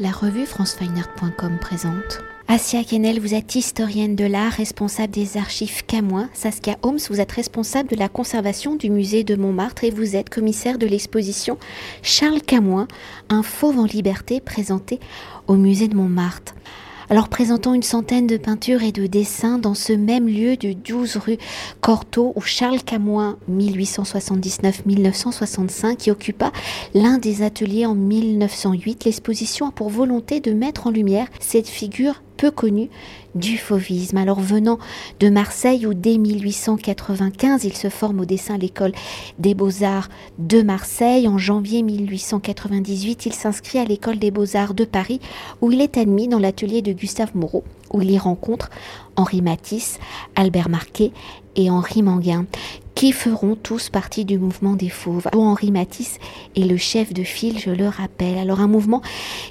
La 0.00 0.12
revue 0.12 0.46
francefineart.com 0.46 1.58
présente. 1.60 2.22
Asia 2.46 2.84
Kennel, 2.84 3.18
vous 3.18 3.34
êtes 3.34 3.56
historienne 3.56 4.14
de 4.14 4.26
l'art, 4.26 4.52
responsable 4.52 5.12
des 5.12 5.36
archives 5.36 5.84
Camoin. 5.86 6.30
Saskia 6.34 6.76
Holmes, 6.82 7.00
vous 7.10 7.20
êtes 7.20 7.32
responsable 7.32 7.88
de 7.88 7.96
la 7.96 8.08
conservation 8.08 8.76
du 8.76 8.90
musée 8.90 9.24
de 9.24 9.34
Montmartre 9.34 9.82
et 9.82 9.90
vous 9.90 10.14
êtes 10.14 10.30
commissaire 10.30 10.78
de 10.78 10.86
l'exposition 10.86 11.58
Charles 12.02 12.42
Camoin, 12.42 12.86
un 13.28 13.42
fauve 13.42 13.80
en 13.80 13.86
liberté 13.86 14.40
présenté 14.40 15.00
au 15.48 15.54
musée 15.54 15.88
de 15.88 15.96
Montmartre. 15.96 16.54
Alors 17.10 17.30
présentant 17.30 17.72
une 17.72 17.82
centaine 17.82 18.26
de 18.26 18.36
peintures 18.36 18.82
et 18.82 18.92
de 18.92 19.06
dessins 19.06 19.58
dans 19.58 19.72
ce 19.72 19.94
même 19.94 20.28
lieu 20.28 20.58
de 20.58 20.74
12 20.74 21.16
rue 21.16 21.38
Cortot 21.80 22.34
où 22.36 22.42
Charles 22.42 22.82
Camoin 22.82 23.38
1879-1965 23.50 25.96
qui 25.96 26.10
occupa 26.10 26.52
l'un 26.92 27.16
des 27.16 27.40
ateliers 27.40 27.86
en 27.86 27.94
1908, 27.94 29.06
l'exposition 29.06 29.68
a 29.68 29.72
pour 29.72 29.88
volonté 29.88 30.40
de 30.40 30.52
mettre 30.52 30.86
en 30.86 30.90
lumière 30.90 31.28
cette 31.40 31.68
figure 31.68 32.20
peu 32.38 32.50
connu 32.50 32.88
du 33.34 33.58
fauvisme. 33.58 34.16
Alors 34.16 34.40
venant 34.40 34.78
de 35.20 35.28
Marseille 35.28 35.86
où 35.86 35.92
dès 35.92 36.16
1895 36.16 37.64
il 37.64 37.76
se 37.76 37.90
forme 37.90 38.20
au 38.20 38.24
dessin 38.24 38.54
à 38.54 38.58
l'école 38.58 38.92
des 39.38 39.54
beaux-arts 39.54 40.08
de 40.38 40.62
Marseille, 40.62 41.28
en 41.28 41.36
janvier 41.36 41.82
1898 41.82 43.26
il 43.26 43.34
s'inscrit 43.34 43.78
à 43.78 43.84
l'école 43.84 44.18
des 44.18 44.30
beaux-arts 44.30 44.74
de 44.74 44.84
Paris 44.84 45.20
où 45.60 45.70
il 45.70 45.82
est 45.82 45.98
admis 45.98 46.28
dans 46.28 46.38
l'atelier 46.38 46.80
de 46.80 46.92
Gustave 46.92 47.36
Moreau 47.36 47.64
où 47.92 48.00
il 48.02 48.10
y 48.10 48.18
rencontre 48.18 48.70
Henri 49.16 49.42
Matisse, 49.42 49.98
Albert 50.36 50.68
Marquet 50.68 51.10
et 51.56 51.70
Henri 51.70 52.02
Manguin 52.02 52.46
qui 52.94 53.12
feront 53.12 53.54
tous 53.54 53.90
partie 53.90 54.24
du 54.24 54.38
mouvement 54.38 54.74
des 54.74 54.88
fauves. 54.88 55.28
Henri 55.32 55.70
Matisse 55.70 56.18
est 56.56 56.64
le 56.64 56.76
chef 56.76 57.12
de 57.12 57.22
file, 57.22 57.56
je 57.58 57.70
le 57.70 57.86
rappelle. 57.86 58.38
Alors 58.38 58.58
un 58.58 58.66
mouvement 58.66 59.02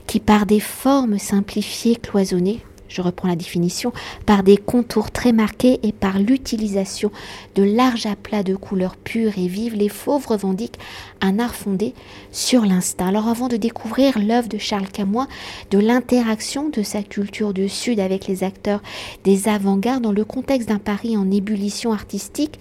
qui 0.06 0.20
par 0.20 0.46
des 0.46 0.60
formes 0.60 1.18
simplifiées, 1.18 1.96
cloisonnées, 1.96 2.60
je 2.88 3.02
reprends 3.02 3.28
la 3.28 3.36
définition, 3.36 3.94
par 4.26 4.44
des 4.44 4.58
contours 4.58 5.12
très 5.12 5.32
marqués 5.32 5.80
et 5.84 5.92
par 5.92 6.20
l'utilisation 6.20 7.12
de 7.56 7.64
larges 7.64 8.06
aplats 8.06 8.44
de 8.44 8.56
couleurs 8.56 8.96
pures 8.96 9.38
et 9.38 9.48
vives, 9.48 9.76
les 9.76 9.90
fauves 9.90 10.28
revendiquent 10.28 10.80
un 11.22 11.40
art 11.40 11.56
fondé 11.56 11.94
sur 12.32 12.66
l'instinct. 12.66 13.08
Alors 13.08 13.28
avant 13.28 13.48
de 13.48 13.58
découvrir 13.58 14.20
l'œuvre 14.20 14.50
de 14.50 14.58
Charles 14.58 14.90
Camoin, 14.90 15.28
de 15.72 15.80
l'interaction 15.80 16.70
de 16.70 16.84
sa 16.84 17.04
culture 17.04 17.54
du 17.54 17.70
Sud 17.70 18.00
avec 18.00 18.28
les 18.28 18.44
acteurs 18.44 18.82
des 19.24 19.48
avant-gardes 19.48 20.04
dans 20.04 20.12
le 20.12 20.26
contexte 20.26 20.70
d'un 20.70 20.80
Paris 20.80 21.18
en 21.18 21.30
ébullition 21.32 21.94
artistique, 21.94 22.60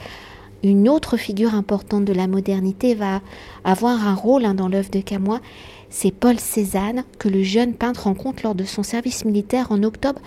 une 0.63 0.89
autre 0.89 1.17
figure 1.17 1.55
importante 1.55 2.05
de 2.05 2.13
la 2.13 2.27
modernité 2.27 2.95
va 2.95 3.21
avoir 3.65 4.07
un 4.07 4.15
rôle 4.15 4.45
hein, 4.45 4.55
dans 4.55 4.69
l'œuvre 4.69 4.91
de 4.91 5.01
Camoin, 5.01 5.41
c'est 5.91 6.11
Paul 6.11 6.39
Cézanne 6.39 7.05
que 7.19 7.29
le 7.29 7.43
jeune 7.43 7.75
peintre 7.75 8.05
rencontre 8.05 8.43
lors 8.45 8.55
de 8.55 8.65
son 8.65 8.83
service 8.83 9.25
militaire 9.25 9.71
en 9.71 9.83
octobre 9.83 10.21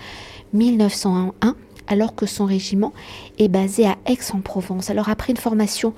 1901, 0.52 1.56
alors 1.86 2.14
que 2.14 2.26
son 2.26 2.44
régiment 2.44 2.92
est 3.38 3.48
basé 3.48 3.86
à 3.86 3.96
Aix-en-Provence. 4.06 4.90
Alors 4.90 5.08
après 5.08 5.32
une 5.32 5.38
formation 5.38 5.94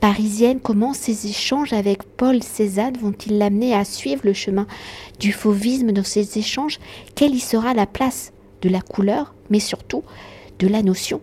parisienne, 0.00 0.60
comment 0.60 0.94
ces 0.94 1.26
échanges 1.26 1.72
avec 1.72 2.02
Paul 2.02 2.42
Cézanne 2.42 2.96
vont-ils 2.96 3.38
l'amener 3.38 3.74
à 3.74 3.84
suivre 3.84 4.22
le 4.24 4.32
chemin 4.32 4.66
du 5.18 5.32
fauvisme 5.32 5.92
dans 5.92 6.04
ces 6.04 6.38
échanges? 6.38 6.78
Quelle 7.14 7.34
y 7.34 7.40
sera 7.40 7.74
la 7.74 7.86
place 7.86 8.32
de 8.62 8.68
la 8.68 8.80
couleur, 8.80 9.34
mais 9.50 9.60
surtout 9.60 10.02
de 10.58 10.68
la 10.68 10.82
notion 10.82 11.20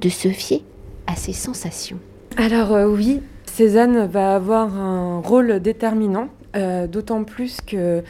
de 0.00 0.08
se 0.08 0.28
fier 0.28 0.62
à 1.06 1.16
ses 1.16 1.32
sensations? 1.32 1.98
Alors 2.36 2.72
euh, 2.72 2.86
oui, 2.86 3.20
Cézanne 3.46 4.06
va 4.06 4.34
avoir 4.36 4.74
un 4.76 5.20
rôle 5.20 5.60
déterminant 5.60 6.28
euh, 6.56 6.86
d'autant 6.86 7.24
plus 7.24 7.60
que 7.60 8.02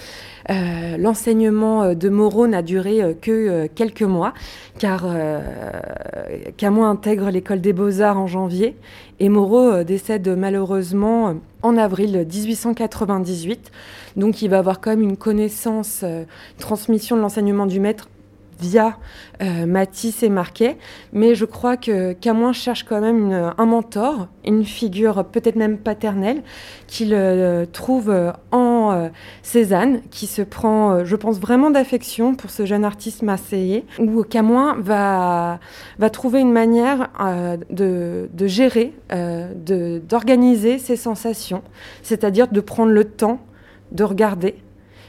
euh, 0.51 0.97
l'enseignement 0.97 1.95
de 1.95 2.09
Moreau 2.09 2.47
n'a 2.47 2.63
duré 2.63 3.03
euh, 3.03 3.13
que 3.21 3.67
quelques 3.67 4.03
mois, 4.03 4.33
car 4.79 5.07
Camoin 6.57 6.91
intègre 6.91 7.31
l'école 7.31 7.61
des 7.61 7.73
beaux-arts 7.73 8.19
en 8.19 8.29
janvier 8.29 8.77
et 9.19 9.29
Moreau 9.29 9.83
décède 9.83 10.29
malheureusement 10.29 11.35
en 11.63 11.77
avril 11.77 12.27
1898. 12.33 13.73
Donc 14.17 14.41
il 14.41 14.49
va 14.49 14.59
avoir 14.59 14.81
quand 14.81 14.91
même 14.91 15.03
une 15.03 15.17
connaissance, 15.17 16.05
transmission 16.59 17.17
de 17.17 17.23
l'enseignement 17.23 17.67
du 17.67 17.81
maître 17.81 18.09
via 18.61 18.97
euh, 19.43 19.67
Matisse 19.67 20.23
et 20.23 20.29
Marquet, 20.29 20.79
mais 21.13 21.35
je 21.35 21.45
crois 21.45 21.77
que 21.77 22.13
Camoin 22.13 22.53
cherche 22.53 22.85
quand 22.85 23.01
même 23.01 23.53
un 23.57 23.67
mentor, 23.67 24.29
une 24.45 24.65
figure 24.65 25.25
peut-être 25.25 25.57
même 25.57 25.79
paternelle, 25.79 26.43
qu'il 26.87 27.15
euh, 27.15 27.67
trouve 27.67 28.13
en 28.51 28.93
euh, 28.93 29.09
Cézanne, 29.43 30.01
qui 30.11 30.27
se 30.27 30.43
prend, 30.43 31.05
je 31.05 31.17
pense, 31.17 31.39
vraiment 31.39 31.71
d'affection 31.71 32.35
pour 32.35 32.51
ce 32.51 32.67
jeune 32.67 32.85
artiste 32.85 33.23
marseillais, 33.23 33.85
où 33.99 34.23
Camoin 34.23 34.77
va, 34.81 35.61
va 35.99 36.11
trouver 36.11 36.41
une 36.41 36.53
manière 36.53 37.11
de, 37.71 38.29
de, 38.33 38.47
gérer, 38.47 38.93
d'organiser 39.11 40.79
ses 40.79 40.97
sensations, 40.97 41.63
c'est-à-dire 42.03 42.49
de 42.49 42.61
prendre 42.61 42.93
le 42.93 43.05
temps 43.05 43.41
de 43.93 44.05
regarder 44.05 44.57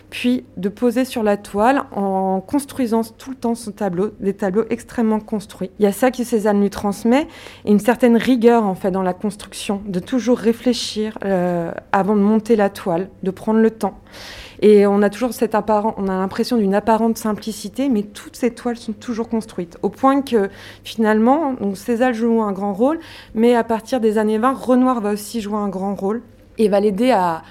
puis 0.10 0.44
de 0.58 0.70
poser 0.70 1.06
sur 1.06 1.24
la 1.24 1.38
toile 1.38 1.84
en 1.96 2.42
construisant 2.42 3.02
tout 3.18 3.30
le 3.30 3.36
temps 3.36 3.56
son 3.56 3.72
tableau, 3.72 4.12
des 4.20 4.34
tableaux 4.34 4.66
extrêmement 4.70 5.20
construits. 5.20 5.72
Il 5.80 5.84
y 5.84 5.88
a 5.88 5.92
ça 5.92 6.12
que 6.12 6.24
Cézanne 6.24 6.62
lui 6.62 6.70
transmet, 6.70 7.28
et 7.66 7.72
une 7.72 7.80
certaine 7.80 8.18
rigueur 8.18 8.66
en 8.66 8.76
fait 8.76 8.92
dans 8.92 9.04
la 9.04 9.14
construction, 9.14 9.82
de 9.86 10.00
toujours 10.00 10.38
réfléchir 10.38 11.18
euh, 11.24 11.72
avant 11.92 12.16
de 12.16 12.22
monter 12.22 12.56
la 12.56 12.70
toile, 12.70 13.10
de 13.24 13.32
prendre 13.32 13.60
le 13.60 13.72
temps. 13.72 14.00
Et 14.62 14.86
on 14.86 15.02
a 15.02 15.10
toujours 15.10 15.34
cette 15.34 15.56
apparent, 15.56 15.96
on 15.98 16.08
a 16.08 16.14
l'impression 16.14 16.58
d'une 16.58 16.76
apparente 16.76 17.18
simplicité, 17.18 17.88
mais 17.88 18.04
toutes 18.04 18.36
ces 18.36 18.52
toiles 18.52 18.78
sont 18.78 18.92
toujours 18.92 19.30
construites, 19.30 19.78
au 19.84 19.90
point 19.90 20.22
que 20.22 20.50
finalement, 20.84 21.56
Cézanne 21.76 22.14
joue 22.14 22.42
un 22.42 22.52
grand 22.52 22.74
rôle, 22.74 23.00
mais 23.36 23.56
à 23.56 23.64
partir 23.64 24.02
des 24.02 24.18
années 24.18 24.38
20, 24.38 24.54
Renoir 24.54 25.02
va 25.02 25.14
aussi 25.14 25.40
jouer 25.40 25.58
un 25.58 25.70
grand 25.70 25.96
rôle 25.96 26.22
et 26.58 26.68
va 26.68 26.82
l'aider 26.82 27.12
à, 27.12 27.42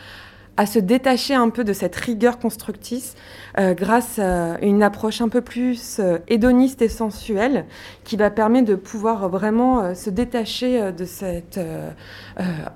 à 0.58 0.66
se 0.66 0.80
détacher 0.80 1.34
un 1.34 1.50
peu 1.50 1.62
de 1.62 1.72
cette 1.72 1.94
rigueur 1.94 2.40
constructrice 2.40 3.14
euh, 3.58 3.74
grâce 3.74 4.18
à 4.18 4.58
une 4.60 4.82
approche 4.82 5.20
un 5.20 5.28
peu 5.28 5.40
plus 5.40 6.00
euh, 6.00 6.18
hédoniste 6.26 6.82
et 6.82 6.88
sensuelle 6.88 7.64
qui 8.02 8.16
va 8.16 8.28
permettre 8.28 8.66
de 8.66 8.74
pouvoir 8.74 9.28
vraiment 9.28 9.80
euh, 9.80 9.94
se 9.94 10.10
détacher 10.10 10.92
de 10.92 11.04
cette 11.04 11.60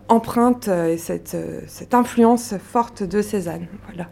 empreinte 0.09 0.69
et 0.69 0.97
cette, 0.97 1.37
cette, 1.67 1.95
influence 1.95 2.55
forte 2.57 3.03
de 3.03 3.21
Cézanne. 3.21 3.67
Voilà. 3.89 4.09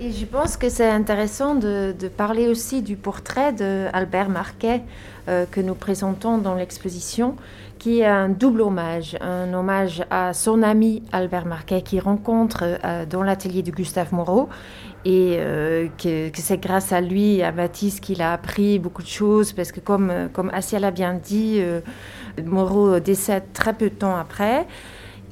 Et 0.00 0.10
je 0.10 0.26
pense 0.26 0.56
que 0.56 0.68
c'est 0.68 0.88
intéressant 0.88 1.54
de, 1.54 1.94
parler 2.16 2.48
aussi 2.48 2.82
du 2.82 2.96
portrait 2.96 3.52
d'Albert 3.52 4.28
Marquet 4.28 4.82
que 5.26 5.60
nous 5.60 5.74
présentons 5.74 6.36
dans 6.38 6.54
l'exposition 6.54 7.36
qui 7.84 8.00
est 8.00 8.06
un 8.06 8.30
double 8.30 8.62
hommage. 8.62 9.14
Un 9.20 9.52
hommage 9.52 10.02
à 10.10 10.32
son 10.32 10.62
ami 10.62 11.02
Albert 11.12 11.44
Marquet 11.44 11.82
qui 11.82 12.00
rencontre 12.00 12.64
euh, 12.82 13.04
dans 13.04 13.22
l'atelier 13.22 13.62
de 13.62 13.70
Gustave 13.70 14.14
Moreau 14.14 14.48
et 15.04 15.36
euh, 15.38 15.88
que, 16.02 16.30
c'est 16.32 16.56
grâce 16.56 16.92
à 16.92 17.02
lui, 17.02 17.42
à 17.42 17.52
Matisse, 17.52 18.00
qu'il 18.00 18.22
a 18.22 18.32
appris 18.32 18.78
beaucoup 18.78 19.02
de 19.02 19.08
choses 19.08 19.52
parce 19.52 19.70
que 19.70 19.80
comme, 19.80 20.30
comme 20.32 20.48
Assia 20.54 20.78
l'a 20.78 20.90
bien 20.90 21.12
dit, 21.12 21.56
euh, 21.58 21.82
Moreau 22.42 23.00
décède 23.00 23.52
très 23.52 23.74
peu 23.74 23.90
de 23.90 23.94
temps 23.94 24.16
après. 24.16 24.66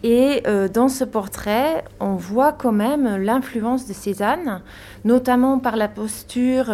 Et 0.03 0.43
dans 0.73 0.89
ce 0.89 1.05
portrait, 1.05 1.85
on 2.01 2.15
voit 2.15 2.53
quand 2.53 2.73
même 2.73 3.17
l'influence 3.17 3.87
de 3.87 3.93
Cézanne, 3.93 4.63
notamment 5.05 5.59
par 5.59 5.77
la 5.77 5.89
posture 5.89 6.73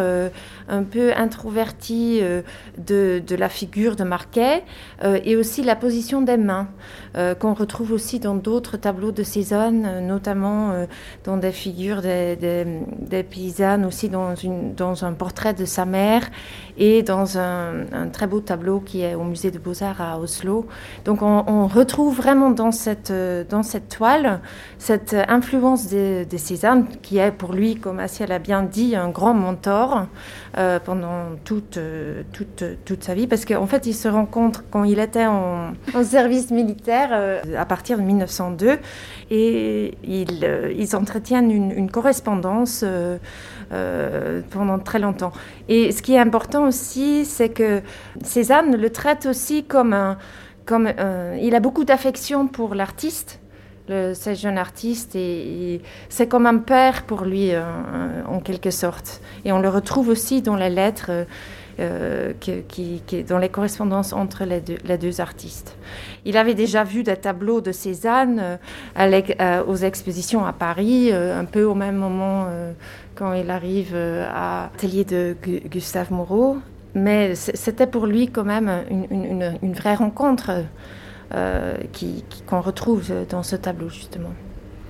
un 0.69 0.83
peu 0.83 1.13
introverti 1.17 2.19
euh, 2.23 2.43
de, 2.77 3.23
de, 3.27 3.37
la 3.37 3.49
figure 3.49 3.97
de 3.97 4.05
Marquet 4.05 4.65
euh, 5.03 5.19
et 5.25 5.37
aussi 5.37 5.63
la 5.63 5.77
position 5.77 6.23
des 6.23 6.37
mains 6.37 6.69
euh, 7.17 7.35
qu'on 7.35 7.55
retrouve 7.55 7.93
aussi 7.93 8.21
dans 8.21 8.35
d'autres 8.35 8.77
tableaux 8.77 9.13
de 9.13 9.23
Cézanne, 9.23 10.07
notamment 10.07 10.87
dans 11.25 11.37
des 11.37 11.53
figures 11.53 12.03
des, 12.03 12.37
des, 12.37 13.23
paysannes, 13.23 13.85
aussi 13.85 14.09
dans, 14.09 14.35
une, 14.35 14.75
dans 14.75 15.05
un 15.05 15.13
portrait 15.13 15.55
de 15.55 15.65
sa 15.65 15.85
mère 15.85 16.29
et 16.77 17.03
dans 17.03 17.39
un, 17.39 18.09
très 18.13 18.27
beau 18.27 18.41
tableau 18.41 18.81
qui 18.81 19.03
est 19.03 19.15
au 19.15 19.25
musée 19.25 19.51
de 19.51 19.59
Beaux-Arts 19.59 20.01
à 20.01 20.19
Oslo. 20.19 20.67
Donc 21.05 21.23
on, 21.23 21.67
retrouve 21.67 22.17
vraiment 22.17 22.51
dans 22.51 22.73
cette, 22.73 23.13
dans 23.51 23.63
cette 23.63 23.89
toile 23.89 24.41
cette 24.79 25.15
influence 25.29 25.89
de, 25.89 26.25
de 26.25 26.37
Cézanne 26.37 26.87
qui 27.03 27.19
est 27.19 27.33
pour 27.33 27.53
lui, 27.53 27.77
comme 27.77 28.01
Assia 28.19 28.27
l'a 28.27 28.39
bien 28.39 28.63
dit, 28.63 28.97
un 28.97 29.11
grand 29.11 29.35
mentor. 29.35 30.07
Euh, 30.57 30.81
pendant 30.81 31.37
toute, 31.45 31.77
euh, 31.77 32.23
toute, 32.33 32.65
toute 32.85 33.05
sa 33.05 33.15
vie, 33.15 33.29
parce 33.29 33.45
qu'en 33.45 33.67
fait, 33.67 33.87
ils 33.87 33.95
se 33.95 34.09
rencontrent 34.09 34.65
quand 34.71 34.83
il 34.83 34.99
était 34.99 35.27
en, 35.27 35.75
service 36.03 36.51
militaire 36.51 37.11
euh, 37.13 37.41
à 37.57 37.65
partir 37.65 37.99
de 37.99 38.03
1902, 38.03 38.79
et 39.31 39.95
ils, 40.03 40.73
ils 40.77 40.97
entretiennent 40.97 41.51
une, 41.51 41.91
correspondance 41.91 42.85
pendant 44.51 44.79
très 44.79 44.99
longtemps. 44.99 45.33
Et 45.69 45.93
ce 45.93 46.03
qui 46.03 46.15
est 46.15 46.19
important 46.19 46.67
aussi, 46.67 47.25
c'est 47.25 47.51
que 47.51 47.83
Cézanne 48.25 48.77
le 48.77 48.91
traite 48.91 49.27
aussi 49.27 49.65
comme 49.65 49.93
un... 49.93 50.19
Comme, 50.67 50.93
il 51.41 51.55
a 51.55 51.61
beaucoup 51.61 51.85
d'affection 51.85 52.47
pour 52.47 52.75
l'artiste, 52.75 53.41
ce 53.89 54.35
jeune 54.35 54.59
artiste 54.59 55.15
et, 55.17 55.81
c'est 56.09 56.29
comme 56.29 56.47
un 56.47 56.59
père 56.59 57.05
pour 57.05 57.25
lui 57.25 57.53
en 58.27 58.41
quelque 58.41 58.71
sorte. 58.71 59.21
Et 59.45 59.53
on 59.53 59.61
le 59.61 59.69
retrouve 59.69 60.09
aussi 60.09 60.43
dans 60.43 60.57
les 60.57 60.71
lettres. 60.71 61.11
qui, 62.41 63.03
dans 63.29 63.39
les 63.39 63.49
correspondances 63.51 64.13
entre 64.13 64.45
les 64.45 64.99
deux, 64.99 65.21
artistes. 65.21 65.77
Il 66.25 66.37
avait 66.37 66.55
déjà 66.55 66.83
vu 66.83 67.05
des 67.05 67.17
tableaux 67.17 67.61
de 67.61 67.71
Cézanne 67.71 68.59
aux 69.69 69.77
expositions 69.77 70.45
à 70.45 70.53
Paris, 70.53 71.13
un 71.13 71.45
peu 71.45 71.63
au 71.63 71.75
même 71.75 71.95
moment 71.95 72.49
quand 73.15 73.33
il 73.33 73.49
arrive 73.51 73.95
à 73.95 74.71
l'atelier 74.73 75.05
de 75.05 75.37
Gustave 75.71 76.13
Moreau. 76.13 76.59
Mais 76.95 77.35
c'était 77.35 77.87
pour 77.87 78.07
lui 78.07 78.29
quand 78.29 78.45
même 78.45 78.71
une, 78.91 79.73
vraie 79.73 79.95
rencontre 79.95 80.65
euh, 81.35 81.77
qu'on 82.47 82.61
retrouve 82.61 83.13
dans 83.29 83.43
ce 83.43 83.57
tableau 83.57 83.89
justement. 83.89 84.31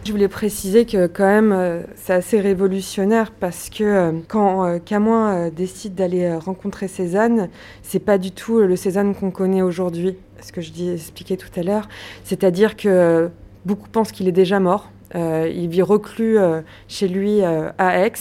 Je 0.05 0.13
voulais 0.13 0.29
préciser 0.29 0.87
que 0.87 1.07
quand 1.07 1.27
même 1.27 1.53
euh, 1.53 1.83
c'est 1.97 2.15
assez 2.15 2.41
révolutionnaire 2.41 3.33
parce 3.33 3.69
que 3.69 3.85
euh, 3.85 4.13
quand 4.29 4.79
Camoin 4.85 5.51
décide 5.51 5.95
d'aller 5.95 6.33
rencontrer 6.35 6.89
Cézanne, 6.89 7.49
c'est 7.83 7.99
pas 7.99 8.19
du 8.19 8.31
tout 8.31 8.61
le 8.61 8.77
Cézanne 8.77 9.15
qu'on 9.15 9.31
connaît 9.31 9.63
aujourd'hui, 9.63 10.17
ce 10.41 10.53
que 10.53 10.61
je 10.61 10.71
dis, 10.71 10.91
expliqué 10.91 11.37
tout 11.37 11.51
à 11.57 11.63
l'heure. 11.63 11.89
C'est-à-dire 12.25 12.77
que 12.77 13.29
beaucoup 13.67 13.89
pensent 13.89 14.13
qu'il 14.13 14.29
est 14.29 14.33
déjà 14.33 14.61
mort 14.61 14.91
euh, 15.15 15.51
il 15.55 15.69
vit 15.69 15.83
reclus 15.83 16.39
euh, 16.39 16.61
chez 16.87 17.09
lui 17.09 17.43
euh, 17.43 17.71
à 17.79 17.99
Aix. 18.01 18.13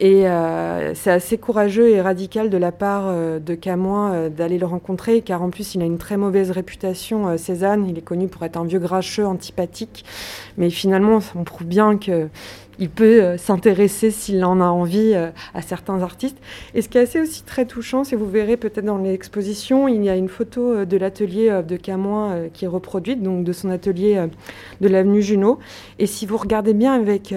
Et 0.00 0.24
c'est 0.94 1.12
assez 1.12 1.38
courageux 1.38 1.90
et 1.90 2.00
radical 2.00 2.50
de 2.50 2.56
la 2.56 2.72
part 2.72 3.14
de 3.38 3.54
Camoin 3.54 4.28
d'aller 4.30 4.58
le 4.58 4.66
rencontrer, 4.66 5.20
car 5.20 5.42
en 5.42 5.50
plus, 5.50 5.76
il 5.76 5.82
a 5.82 5.84
une 5.84 5.98
très 5.98 6.16
mauvaise 6.16 6.50
réputation, 6.50 7.38
Cézanne. 7.38 7.86
Il 7.88 7.98
est 7.98 8.02
connu 8.02 8.26
pour 8.26 8.42
être 8.42 8.56
un 8.56 8.64
vieux 8.64 8.80
grincheux, 8.80 9.24
antipathique. 9.24 10.04
Mais 10.58 10.70
finalement, 10.70 11.20
on 11.36 11.44
prouve 11.44 11.68
bien 11.68 11.98
que 11.98 12.28
il 12.78 12.90
peut 12.90 13.22
euh, 13.22 13.36
s'intéresser 13.36 14.10
s'il 14.10 14.44
en 14.44 14.60
a 14.60 14.66
envie 14.66 15.12
euh, 15.14 15.30
à 15.54 15.62
certains 15.62 16.02
artistes. 16.02 16.38
Et 16.74 16.82
ce 16.82 16.88
qui 16.88 16.98
est 16.98 17.02
assez 17.02 17.20
aussi 17.20 17.42
très 17.42 17.66
touchant, 17.66 18.04
c'est 18.04 18.16
vous 18.16 18.28
verrez 18.28 18.56
peut-être 18.56 18.84
dans 18.84 18.98
l'exposition, 18.98 19.88
il 19.88 20.02
y 20.04 20.08
a 20.08 20.16
une 20.16 20.28
photo 20.28 20.72
euh, 20.72 20.84
de 20.84 20.96
l'atelier 20.96 21.62
de 21.66 21.76
Camoin 21.76 22.48
qui 22.52 22.64
est 22.64 22.68
reproduite, 22.68 23.22
donc 23.22 23.44
de 23.44 23.52
son 23.52 23.70
atelier 23.70 24.26
de 24.80 24.88
l'avenue 24.88 25.22
Junot. 25.22 25.58
Et 25.98 26.06
si 26.06 26.26
vous 26.26 26.36
regardez 26.36 26.74
bien 26.74 26.92
avec 26.92 27.34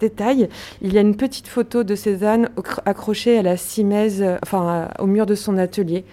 détail, 0.00 0.48
il 0.82 0.92
y 0.92 0.98
a 0.98 1.00
une 1.00 1.16
petite 1.16 1.48
photo 1.48 1.84
de 1.84 1.94
Cézanne 1.94 2.48
accrochée 2.84 3.38
à 3.38 3.42
la 3.42 3.56
simèse, 3.56 4.24
enfin 4.42 4.88
au 4.98 5.06
mur 5.06 5.26
de 5.26 5.34
son 5.34 5.58
atelier. 5.58 6.04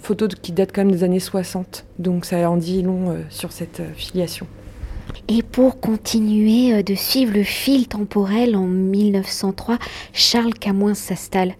photo 0.00 0.28
qui 0.28 0.52
date 0.52 0.70
quand 0.74 0.82
même 0.82 0.92
des 0.92 1.04
années 1.04 1.20
60. 1.20 1.84
Donc 1.98 2.24
ça 2.24 2.50
en 2.50 2.56
dit 2.56 2.82
long 2.82 3.16
sur 3.30 3.52
cette 3.52 3.82
filiation. 3.96 4.46
Et 5.28 5.42
pour 5.42 5.80
continuer 5.80 6.74
euh, 6.74 6.82
de 6.82 6.94
suivre 6.94 7.32
le 7.32 7.44
fil 7.44 7.86
temporel, 7.86 8.56
en 8.56 8.66
1903, 8.66 9.78
Charles 10.12 10.54
Camoin 10.54 10.94
s'installe 10.94 11.54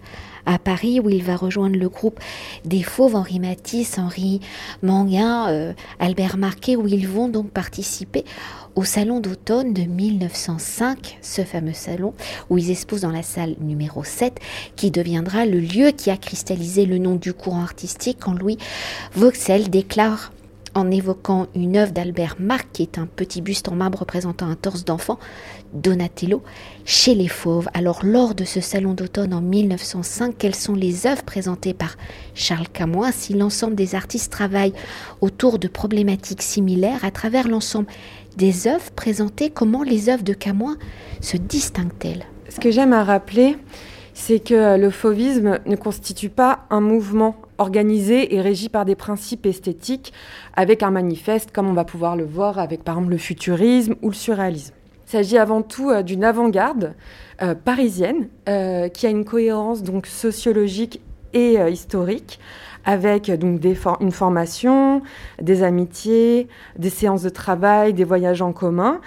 à 0.45 0.59
Paris 0.59 0.99
où 0.99 1.09
il 1.09 1.23
va 1.23 1.37
rejoindre 1.37 1.77
le 1.77 1.87
groupe 1.87 2.19
des 2.65 2.83
Fauves, 2.83 3.15
Henri 3.15 3.39
Matisse, 3.39 3.97
Henri 3.97 4.41
Manguin, 4.81 5.47
euh, 5.49 5.73
Albert 5.99 6.37
Marquet, 6.37 6.75
où 6.75 6.87
ils 6.87 7.07
vont 7.07 7.29
donc 7.29 7.49
participer 7.51 8.25
au 8.75 8.83
salon 8.83 9.19
d'automne 9.19 9.73
de 9.73 9.83
1905, 9.83 11.19
ce 11.21 11.43
fameux 11.43 11.73
salon 11.73 12.13
où 12.49 12.57
ils 12.57 12.71
exposent 12.71 13.01
dans 13.01 13.11
la 13.11 13.23
salle 13.23 13.55
numéro 13.61 14.03
7, 14.03 14.39
qui 14.75 14.91
deviendra 14.91 15.45
le 15.45 15.59
lieu 15.59 15.91
qui 15.91 16.09
a 16.09 16.17
cristallisé 16.17 16.85
le 16.85 16.97
nom 16.97 17.15
du 17.15 17.33
courant 17.33 17.61
artistique 17.61 18.17
quand 18.19 18.33
Louis 18.33 18.57
Vauxhall 19.13 19.69
déclare 19.69 20.31
en 20.75 20.89
évoquant 20.91 21.47
une 21.55 21.77
œuvre 21.77 21.91
d'Albert 21.91 22.35
Marc, 22.39 22.67
qui 22.73 22.81
est 22.81 22.97
un 22.97 23.05
petit 23.05 23.41
buste 23.41 23.67
en 23.69 23.75
marbre 23.75 23.99
représentant 23.99 24.47
un 24.47 24.55
torse 24.55 24.85
d'enfant, 24.85 25.19
Donatello, 25.73 26.43
chez 26.85 27.15
les 27.15 27.27
Fauves. 27.27 27.67
Alors, 27.73 28.01
lors 28.03 28.35
de 28.35 28.43
ce 28.43 28.61
salon 28.61 28.93
d'automne 28.93 29.33
en 29.33 29.41
1905, 29.41 30.35
quelles 30.37 30.55
sont 30.55 30.75
les 30.75 31.07
œuvres 31.07 31.23
présentées 31.23 31.73
par 31.73 31.95
Charles 32.35 32.67
Camoin 32.69 33.11
Si 33.11 33.33
l'ensemble 33.33 33.75
des 33.75 33.95
artistes 33.95 34.31
travaillent 34.31 34.73
autour 35.21 35.59
de 35.59 35.67
problématiques 35.67 36.41
similaires. 36.41 37.03
À 37.03 37.11
travers 37.11 37.47
l'ensemble 37.47 37.87
des 38.37 38.67
œuvres 38.67 38.91
présentées, 38.91 39.49
comment 39.49 39.83
les 39.83 40.09
œuvres 40.09 40.23
de 40.23 40.33
Camoin 40.33 40.77
se 41.21 41.37
distinguent-elles? 41.37 42.25
Ce 42.49 42.59
que 42.59 42.71
j'aime 42.71 42.93
à 42.93 43.03
rappeler, 43.03 43.57
c'est 44.13 44.39
que 44.39 44.77
le 44.77 44.89
fauvisme 44.89 45.59
ne 45.65 45.75
constitue 45.75 46.29
pas 46.29 46.65
un 46.69 46.81
mouvement 46.81 47.35
organisé 47.63 48.35
et 48.35 48.41
régi 48.41 48.69
par 48.69 48.85
des 48.85 48.95
principes 48.95 49.45
esthétiques 49.45 50.13
avec 50.53 50.83
un 50.83 50.91
manifeste 50.91 51.51
comme 51.51 51.67
on 51.67 51.73
va 51.73 51.85
pouvoir 51.85 52.15
le 52.15 52.25
voir 52.25 52.59
avec 52.59 52.83
par 52.83 52.95
exemple 52.95 53.11
le 53.11 53.17
futurisme 53.17 53.95
ou 54.01 54.09
le 54.09 54.15
surréalisme. 54.15 54.73
Il 55.07 55.11
s'agit 55.11 55.37
avant 55.37 55.61
tout 55.61 55.89
euh, 55.89 56.03
d'une 56.03 56.23
avant-garde 56.23 56.93
euh, 57.41 57.55
parisienne 57.55 58.27
euh, 58.49 58.89
qui 58.89 59.07
a 59.07 59.09
une 59.09 59.25
cohérence 59.25 59.81
donc 59.81 60.07
sociologique 60.07 61.01
et 61.33 61.55
historique 61.71 62.39
avec 62.85 63.31
donc 63.31 63.59
une 64.01 64.11
formation, 64.11 65.01
des 65.41 65.63
amitiés, 65.63 66.47
des 66.77 66.91
séances 66.91 67.23
de 67.23 67.29
travail, 67.29 67.93
des 67.95 68.03
voyages 68.03 68.43
en 68.43 68.51
commun 68.51 69.01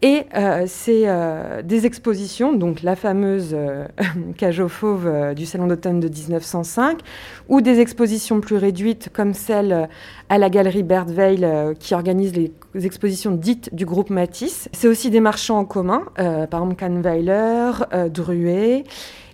et 0.00 0.26
euh, 0.36 0.64
c'est 0.68 1.02
euh, 1.06 1.60
des 1.62 1.84
expositions, 1.84 2.52
donc 2.52 2.82
la 2.82 2.94
fameuse 2.94 3.50
euh, 3.52 3.84
cage 4.36 4.60
aux 4.60 4.68
fauves 4.68 5.34
du 5.34 5.44
Salon 5.44 5.66
d'automne 5.66 5.98
de 5.98 6.08
1905, 6.08 7.00
ou 7.48 7.60
des 7.60 7.80
expositions 7.80 8.40
plus 8.40 8.56
réduites 8.56 9.10
comme 9.12 9.34
celle 9.34 9.88
à 10.28 10.38
la 10.38 10.50
galerie 10.50 10.84
Bertveil 10.84 11.46
qui 11.80 11.94
organise 11.94 12.34
les 12.36 12.52
expositions 12.86 13.32
dites 13.32 13.74
du 13.74 13.86
groupe 13.86 14.10
Matisse. 14.10 14.68
C'est 14.72 14.86
aussi 14.86 15.10
des 15.10 15.20
marchands 15.20 15.58
en 15.58 15.64
commun, 15.64 16.04
par 16.16 16.60
exemple 16.60 16.76
Kahnweiler, 16.76 17.72
Druet. 18.10 18.84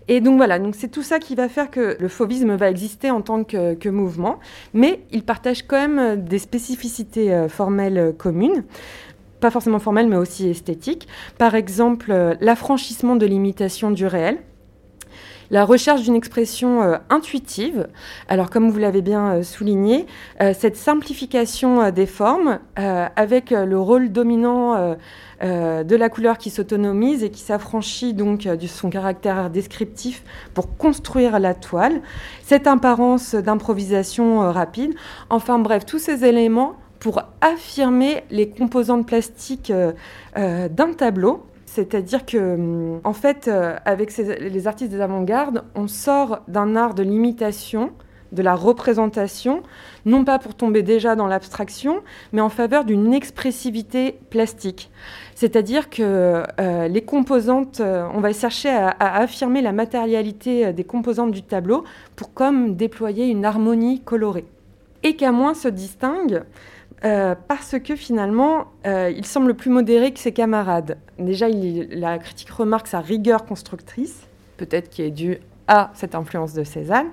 Et 0.06 0.20
donc 0.20 0.36
voilà, 0.36 0.58
donc 0.58 0.74
c'est 0.76 0.88
tout 0.88 1.02
ça 1.02 1.18
qui 1.18 1.34
va 1.34 1.48
faire 1.48 1.70
que 1.70 1.96
le 1.98 2.08
fauvisme 2.08 2.54
va 2.56 2.68
exister 2.70 3.10
en 3.10 3.22
tant 3.22 3.42
que, 3.42 3.74
que 3.74 3.88
mouvement, 3.88 4.38
mais 4.74 5.00
il 5.12 5.24
partage 5.24 5.66
quand 5.66 5.88
même 5.88 6.22
des 6.22 6.38
spécificités 6.38 7.46
formelles 7.48 8.14
communes 8.16 8.64
pas 9.44 9.50
forcément 9.50 9.78
formelle, 9.78 10.08
mais 10.08 10.16
aussi 10.16 10.48
esthétique. 10.48 11.06
Par 11.36 11.54
exemple, 11.54 12.10
euh, 12.10 12.34
l'affranchissement 12.40 13.14
de 13.14 13.26
l'imitation 13.26 13.90
du 13.90 14.06
réel, 14.06 14.38
la 15.50 15.66
recherche 15.66 16.00
d'une 16.00 16.14
expression 16.14 16.82
euh, 16.82 16.96
intuitive. 17.10 17.88
Alors, 18.26 18.48
comme 18.48 18.70
vous 18.70 18.78
l'avez 18.78 19.02
bien 19.02 19.34
euh, 19.34 19.42
souligné, 19.42 20.06
cette 20.54 20.76
simplification 20.76 21.90
des 21.90 22.06
formes 22.06 22.58
avec 22.74 23.50
le 23.50 23.78
rôle 23.78 24.10
dominant 24.10 24.96
de 25.42 25.96
la 25.96 26.08
couleur 26.08 26.38
qui 26.38 26.48
s'autonomise 26.48 27.22
et 27.22 27.30
qui 27.30 27.40
s'affranchit 27.40 28.14
donc 28.14 28.48
de 28.48 28.66
son 28.66 28.88
caractère 28.88 29.50
descriptif 29.50 30.24
pour 30.54 30.76
construire 30.76 31.38
la 31.38 31.54
toile, 31.54 32.00
cette 32.42 32.66
apparence 32.66 33.34
d'improvisation 33.34 34.38
rapide. 34.50 34.94
Enfin 35.28 35.58
bref, 35.58 35.84
tous 35.84 35.98
ces 35.98 36.24
éléments 36.24 36.76
pour 37.04 37.20
affirmer 37.42 38.24
les 38.30 38.48
composantes 38.48 39.06
plastiques 39.06 39.70
euh, 39.70 39.92
euh, 40.38 40.70
d'un 40.70 40.94
tableau. 40.94 41.44
C'est-à-dire 41.66 42.24
que, 42.24 42.54
hum, 42.54 43.00
en 43.04 43.12
fait, 43.12 43.46
euh, 43.46 43.76
avec 43.84 44.16
les 44.16 44.66
artistes 44.66 44.90
des 44.90 45.02
avant-gardes, 45.02 45.64
on 45.74 45.86
sort 45.86 46.40
d'un 46.48 46.76
art 46.76 46.94
de 46.94 47.02
l'imitation, 47.02 47.92
de 48.32 48.40
la 48.40 48.54
représentation, 48.54 49.62
non 50.06 50.24
pas 50.24 50.38
pour 50.38 50.54
tomber 50.54 50.82
déjà 50.82 51.14
dans 51.14 51.26
l'abstraction, 51.26 52.00
mais 52.32 52.40
en 52.40 52.48
faveur 52.48 52.86
d'une 52.86 53.12
expressivité 53.12 54.18
plastique. 54.30 54.90
C'est-à-dire 55.34 55.90
que 55.90 56.42
les 56.88 57.02
composantes, 57.02 57.80
on 57.80 58.20
va 58.20 58.32
chercher 58.32 58.70
à, 58.70 58.88
à, 58.88 59.20
affirmer 59.20 59.60
la 59.60 59.72
matérialité 59.72 60.72
des 60.72 60.84
composantes 60.84 61.32
du 61.32 61.42
tableau 61.42 61.84
pour 62.16 62.32
comme 62.32 62.76
déployer 62.76 63.26
une 63.26 63.44
harmonie 63.44 64.00
colorée. 64.00 64.46
Et 65.02 65.16
qu'à 65.16 65.32
moins 65.32 65.54
se 65.54 65.68
distingue 65.68 66.42
euh, 67.04 67.34
parce 67.48 67.78
que 67.78 67.96
finalement, 67.96 68.66
euh, 68.86 69.12
il 69.14 69.26
semble 69.26 69.54
plus 69.54 69.70
modéré 69.70 70.12
que 70.12 70.18
ses 70.18 70.32
camarades. 70.32 70.96
Déjà, 71.18 71.48
la 71.48 72.18
critique 72.18 72.50
remarque 72.50 72.86
sa 72.86 73.00
rigueur 73.00 73.44
constructrice, 73.44 74.26
peut-être 74.56 74.88
qui 74.88 75.02
est 75.02 75.10
due 75.10 75.38
à 75.68 75.90
cette 75.94 76.14
influence 76.14 76.54
de 76.54 76.64
Cézanne. 76.64 77.08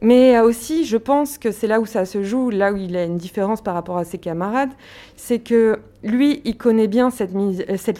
Mais 0.00 0.38
aussi, 0.40 0.84
je 0.84 0.96
pense 0.98 1.38
que 1.38 1.50
c'est 1.50 1.66
là 1.66 1.80
où 1.80 1.86
ça 1.86 2.04
se 2.04 2.22
joue, 2.22 2.50
là 2.50 2.72
où 2.72 2.76
il 2.76 2.94
a 2.96 3.04
une 3.04 3.16
différence 3.16 3.62
par 3.62 3.72
rapport 3.72 3.96
à 3.96 4.04
ses 4.04 4.18
camarades, 4.18 4.72
c'est 5.16 5.38
que 5.38 5.78
lui, 6.02 6.42
il 6.44 6.58
connaît 6.58 6.88
bien 6.88 7.08
cette, 7.08 7.32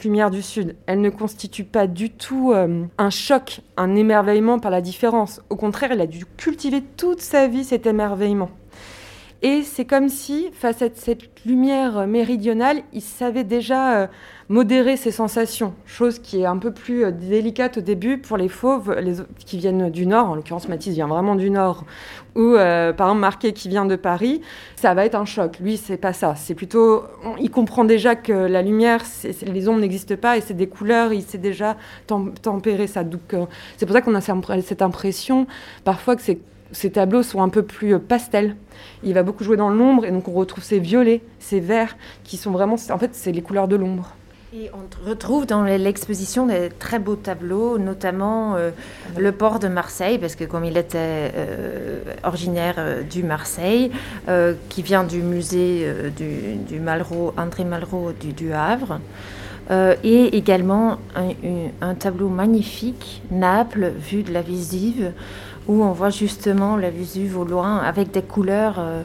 lumière 0.05 0.31
du 0.31 0.43
Sud. 0.43 0.77
Elle 0.87 1.01
ne 1.01 1.09
constitue 1.09 1.65
pas 1.65 1.87
du 1.87 2.11
tout 2.11 2.53
euh, 2.53 2.85
un 2.99 3.11
choc, 3.11 3.61
un 3.79 3.95
émerveillement 3.95 4.59
par 4.59 4.71
la 4.71 4.83
différence. 4.83 5.41
Au 5.49 5.57
contraire, 5.57 5.93
il 5.93 6.01
a 6.01 6.07
dû 6.07 6.27
cultiver 6.37 6.83
toute 6.83 7.23
sa 7.23 7.47
vie 7.47 7.65
cet 7.65 7.87
émerveillement. 7.87 8.51
Et 9.47 9.63
c'est 9.63 9.85
comme 9.85 10.09
si, 10.09 10.49
face 10.55 10.81
à 10.81 10.87
cette 10.95 11.45
lumière 11.45 12.07
méridionale, 12.07 12.79
il 12.95 13.03
savait 13.03 13.45
déjà 13.45 13.99
euh, 13.99 14.07
modérer 14.49 14.97
ses 14.97 15.11
sensations, 15.11 15.75
chose 15.85 16.19
qui 16.19 16.41
est 16.41 16.47
un 16.47 16.57
peu 16.57 16.73
plus 16.73 17.05
euh, 17.05 17.11
délicate 17.11 17.77
au 17.77 17.81
début 17.83 18.17
pour 18.17 18.39
les 18.39 18.49
fauves 18.49 18.99
les, 18.99 19.17
qui 19.45 19.59
viennent 19.59 19.91
du 19.91 20.07
nord, 20.07 20.31
en 20.31 20.35
l'occurrence 20.35 20.67
Matisse 20.67 20.95
vient 20.95 21.09
vraiment 21.09 21.35
du 21.35 21.51
nord, 21.51 21.85
ou 22.37 22.55
euh, 22.55 22.95
par 22.95 23.09
exemple 23.09 23.21
Marquet 23.21 23.53
qui 23.53 23.69
vient 23.69 23.85
de 23.85 23.97
Paris, 23.97 24.41
ça 24.77 24.95
va 24.95 25.05
être 25.05 25.15
un 25.15 25.27
choc. 25.27 25.59
Lui, 25.61 25.77
c'est 25.77 25.99
pas 25.99 26.15
ça. 26.15 26.37
C'est 26.37 26.55
plutôt, 26.55 27.03
il 27.39 27.51
comprend 27.51 27.85
déjà 27.85 28.17
que 28.17 28.33
la 28.33 28.63
lumière, 28.63 29.03
les 29.43 29.69
ombres 29.69 29.81
n'existent 29.81 30.17
pas 30.17 30.39
et 30.39 30.41
c'est 30.41 30.55
des 30.55 30.69
couleurs, 30.69 31.13
il 31.13 31.21
sait 31.21 31.37
déjà 31.37 31.77
tempérer 32.07 32.87
ça. 32.87 33.05
Donc 33.05 33.37
c'est 33.77 33.85
pour 33.85 33.95
ça 33.95 34.01
qu'on 34.01 34.15
a 34.15 34.23
cette 34.23 34.81
impression 34.81 35.47
parfois 35.85 36.17
que 36.17 36.23
c'est 36.23 36.39
ces 36.75 36.91
tableaux 36.91 37.23
sont 37.23 37.43
un 37.43 37.49
peu 37.49 37.63
plus 37.63 37.95
euh, 37.95 37.99
pastels. 37.99 38.57
Il 39.03 39.15
va 39.15 39.23
beaucoup 39.23 39.45
jouer 39.45 39.57
dans 39.57 39.71
l'ombre 39.71 40.05
et 40.05 40.11
donc 40.11 40.29
on 40.29 40.33
retrouve 40.33 40.65
ces 40.65 40.81
violets, 40.81 41.23
ces 41.39 41.61
verts 41.61 41.97
qui 42.25 42.37
sont 42.37 42.51
vraiment, 42.51 42.77
en 42.91 42.99
fait, 42.99 43.11
c'est 43.13 43.33
les 43.33 43.43
couleurs 43.43 43.69
de 43.69 43.77
l'ombre. 43.77 44.11
Et 44.57 44.71
on 44.73 45.09
retrouve 45.09 45.47
dans 45.47 45.65
l'exposition 45.65 46.47
des 46.47 46.69
très 46.79 47.01
beaux 47.01 47.17
tableaux, 47.17 47.77
notamment 47.77 48.55
euh, 48.55 48.71
le 49.19 49.33
port 49.33 49.59
de 49.59 49.67
Marseille, 49.67 50.19
parce 50.19 50.37
que 50.37 50.45
comme 50.45 50.65
il 50.65 50.77
était 50.77 51.33
euh, 51.35 52.03
originaire 52.23 52.77
du 53.11 53.25
Marseille, 53.25 53.91
qui 54.69 54.83
vient 54.83 55.03
du 55.03 55.23
musée 55.23 55.89
du, 56.17 56.79
Malraux, 56.79 57.35
André 57.37 57.65
Malraux 57.65 58.13
du, 58.13 58.33
du 58.33 58.53
Havre, 58.53 59.01
et 60.05 60.37
également 60.37 60.99
un, 61.17 61.31
un, 61.81 61.95
tableau 61.95 62.29
magnifique, 62.29 63.23
Naples, 63.33 63.93
vue 63.99 64.23
de 64.23 64.33
la 64.33 64.43
Visive, 64.43 65.13
où 65.69 65.83
on 65.83 65.93
voit 65.93 66.11
justement 66.11 66.77
la 66.77 66.91
Vésuve 66.91 67.39
au 67.39 67.45
loin 67.45 67.79
avec 67.79 68.11
des 68.11 68.23
couleurs 68.23 68.77
euh, 68.79 69.03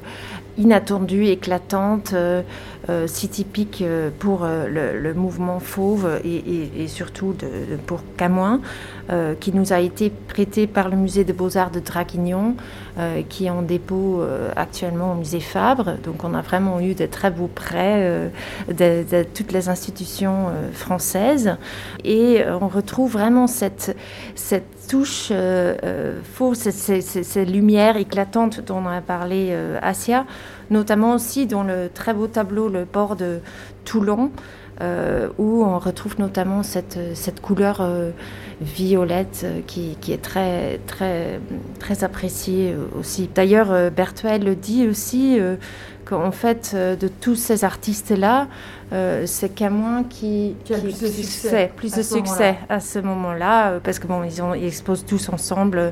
inattendues, 0.58 1.28
éclatantes, 1.28 2.12
euh, 2.14 2.42
euh, 2.90 3.08
si 3.08 3.30
typiques 3.30 3.84
pour 4.20 4.46
le, 4.46 5.14
mouvement 5.14 5.60
fauve 5.60 6.20
et, 6.24 6.88
surtout 6.88 7.36
pour 7.86 8.02
Camoin, 8.18 8.62
qui 9.40 9.54
nous 9.54 9.74
a 9.74 9.80
été 9.80 10.10
prêté 10.10 10.68
par 10.68 10.90
le 10.90 10.96
musée 10.96 11.24
des 11.24 11.34
beaux-arts 11.34 11.72
de 11.72 11.80
Draguignan, 11.80 12.56
qui 13.28 13.46
est 13.46 13.50
en 13.50 13.62
dépôt 13.62 14.24
actuellement 14.56 15.14
au 15.14 15.16
musée 15.16 15.40
Fabre. 15.40 15.96
Donc 16.04 16.24
on 16.24 16.34
a 16.34 16.42
vraiment 16.42 16.80
eu 16.80 16.94
de 16.94 17.06
très 17.06 17.32
beaux 17.32 17.48
prêts 17.48 18.32
de, 18.68 19.24
toutes 19.34 19.52
les 19.52 19.70
institutions 19.70 20.48
françaises. 20.74 21.58
Et 22.04 22.44
on 22.62 22.68
retrouve 22.68 23.14
vraiment 23.14 23.48
cette, 23.48 23.96
cette 24.36 24.80
touche 24.90 25.30
euh, 25.32 25.76
euh, 25.84 26.20
fausse, 26.24 26.70
ces, 26.70 27.46
lumières 27.46 27.96
éclatantes 27.96 28.62
dont 28.66 28.78
on 28.78 28.88
a 28.88 29.02
parlé 29.02 29.50
euh, 29.52 29.78
Asia, 29.82 30.26
notamment 30.72 31.14
aussi 31.14 31.46
dans 31.46 31.64
le 31.64 31.90
très 31.94 32.14
beau 32.14 32.28
tableau 32.28 32.70
Le 32.70 32.86
port 32.86 33.16
de 33.16 33.40
Toulon, 33.86 34.32
où 34.82 35.64
on 35.64 35.78
retrouve 35.78 36.20
notamment 36.20 36.64
cette, 36.64 37.00
cette 37.14 37.42
couleur 37.42 37.86
violette 38.62 39.46
qui, 39.68 39.98
qui, 40.00 40.14
est 40.14 40.22
très, 40.22 40.80
très, 40.88 41.42
très 41.80 42.04
appréciée 42.04 42.76
aussi. 42.98 43.30
D'ailleurs, 43.34 43.92
Berthuel 43.92 44.44
le 44.44 44.56
dit 44.56 44.88
aussi 44.88 45.38
qu'en 46.06 46.32
fait, 46.32 46.74
de 46.76 47.08
tous 47.08 47.36
ces 47.36 47.66
artistes-là, 47.66 48.48
euh, 48.92 49.24
c'est 49.28 49.50
Camoin 49.50 50.04
qui, 50.04 50.56
qui, 50.66 50.74
a 50.74 50.80
plus 50.80 51.00
de 51.00 51.08
succès, 51.08 51.72
plus 51.76 51.94
de 51.94 52.02
succès 52.02 52.56
à 52.70 52.80
ce 52.80 52.98
moment-là, 52.98 53.72
euh, 53.74 53.80
parce 53.80 54.00
que 54.00 54.08
bon, 54.08 54.24
ils, 54.24 54.42
ont, 54.42 54.56
ils, 54.56 54.66
exposent 54.66 55.06
tous 55.06 55.30
ensemble, 55.30 55.78
euh, 55.78 55.92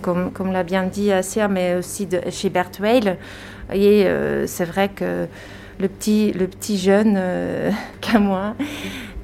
comme, 0.00 0.32
comme 0.32 0.50
l'a 0.50 0.64
bien 0.64 0.84
dit 0.84 1.12
Assia, 1.12 1.46
mais 1.46 1.76
aussi 1.76 2.06
de, 2.06 2.20
chez 2.30 2.50
Bertwell. 2.50 3.16
Et 3.72 4.06
c'est 4.46 4.66
vrai 4.66 4.90
que 4.90 5.26
le 5.78 5.88
petit, 5.88 6.32
le 6.32 6.46
petit 6.46 6.78
jeune 6.78 7.18
Camoin 8.00 8.54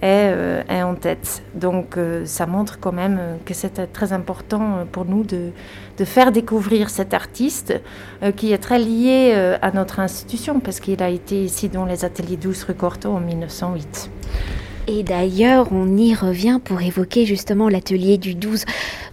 est, 0.02 0.35
est, 0.69 0.83
en 0.83 0.95
tête. 0.95 1.43
Donc 1.55 1.97
ça 2.25 2.47
montre 2.47 2.78
quand 2.81 2.93
même 2.93 3.21
que 3.45 3.55
c'était 3.55 3.87
très 3.87 4.12
important 4.12 4.87
pour 4.93 5.05
nous 5.05 5.25
de 5.25 5.52
de 5.99 6.05
faire 6.05 6.33
découvrir 6.33 6.90
cet 6.90 7.12
artiste 7.12 7.75
euh, 8.23 8.33
qui 8.33 8.52
est 8.52 8.59
très 8.59 8.78
lié 8.78 9.33
euh, 9.35 9.59
à 9.61 9.73
notre 9.73 10.00
institution 10.00 10.61
parce 10.61 10.81
qu'il 10.81 11.02
a 11.02 11.11
été 11.11 11.45
ici 11.45 11.69
dans 11.69 11.85
les 11.85 12.05
ateliers 12.05 12.37
12 12.37 12.64
rue 12.64 12.75
Cortot 12.75 13.11
en 13.11 13.21
1908. 13.21 14.11
Et 14.87 15.02
d'ailleurs, 15.02 15.69
on 15.73 15.97
y 15.97 16.14
revient 16.14 16.61
pour 16.64 16.81
évoquer 16.81 17.26
justement 17.26 17.69
l'atelier 17.69 18.17
du 18.17 18.35
12 18.35 18.64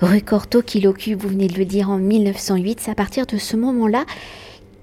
rue 0.01 0.21
Cortot 0.21 0.61
qu'il 0.61 0.87
occupe, 0.87 1.21
vous 1.21 1.29
venez 1.29 1.47
de 1.47 1.57
le 1.57 1.65
dire, 1.65 1.89
en 1.89 1.97
1908. 1.97 2.79
C'est 2.79 2.91
à 2.91 2.95
partir 2.95 3.25
de 3.25 3.37
ce 3.37 3.57
moment-là 3.57 4.05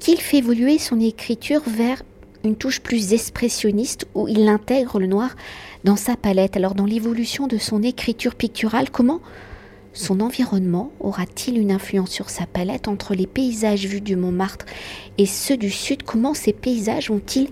qu'il 0.01 0.21
fait 0.21 0.39
évoluer 0.39 0.79
son 0.79 1.01
écriture 1.01 1.63
vers 1.67 2.03
une 2.45 2.57
touche 2.57 2.81
plus 2.81 3.13
expressionniste 3.13 4.07
où 4.15 4.29
il 4.29 4.49
intègre 4.49 4.99
le 4.99 5.07
noir 5.07 5.31
dans 5.85 5.97
sa 5.97 6.17
palette. 6.17 6.57
Alors 6.57 6.75
dans 6.75 6.87
l'évolution 6.87 7.47
de 7.47 7.59
son 7.59 7.83
écriture 7.83 8.35
picturale, 8.35 8.91
comment 8.91 9.21
son 9.93 10.21
environnement 10.21 10.91
aura-t-il 11.01 11.59
une 11.59 11.71
influence 11.71 12.11
sur 12.11 12.31
sa 12.31 12.47
palette 12.47 12.89
entre 12.89 13.15
les 13.15 13.27
paysages 13.27 13.87
vus 13.87 14.01
du 14.01 14.17
Montmartre 14.17 14.67
et 15.19 15.27
ceux 15.27 15.57
du 15.57 15.71
Sud? 15.71 16.03
Comment 16.03 16.35
ces 16.35 16.53
paysages 16.53 17.11
ont-ils 17.11 17.49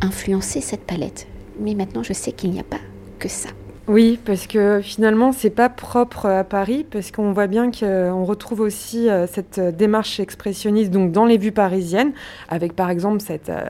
influencé 0.00 0.60
cette 0.60 0.84
palette? 0.84 1.26
Mais 1.58 1.74
maintenant, 1.74 2.02
je 2.02 2.12
sais 2.12 2.32
qu'il 2.32 2.50
n'y 2.50 2.60
a 2.60 2.64
pas 2.64 2.80
que 3.18 3.28
ça. 3.28 3.48
Oui, 3.88 4.18
parce 4.22 4.46
que 4.46 4.80
finalement, 4.82 5.32
c'est 5.32 5.48
pas 5.48 5.70
propre 5.70 6.26
à 6.26 6.44
Paris, 6.44 6.84
parce 6.88 7.10
qu'on 7.10 7.32
voit 7.32 7.46
bien 7.46 7.70
qu'on 7.70 8.22
retrouve 8.22 8.60
aussi 8.60 9.08
euh, 9.08 9.26
cette 9.26 9.58
démarche 9.58 10.20
expressionniste 10.20 10.90
donc 10.90 11.10
dans 11.10 11.24
les 11.24 11.38
vues 11.38 11.52
parisiennes, 11.52 12.12
avec 12.50 12.76
par 12.76 12.90
exemple 12.90 13.22
cette 13.22 13.48
euh, 13.48 13.64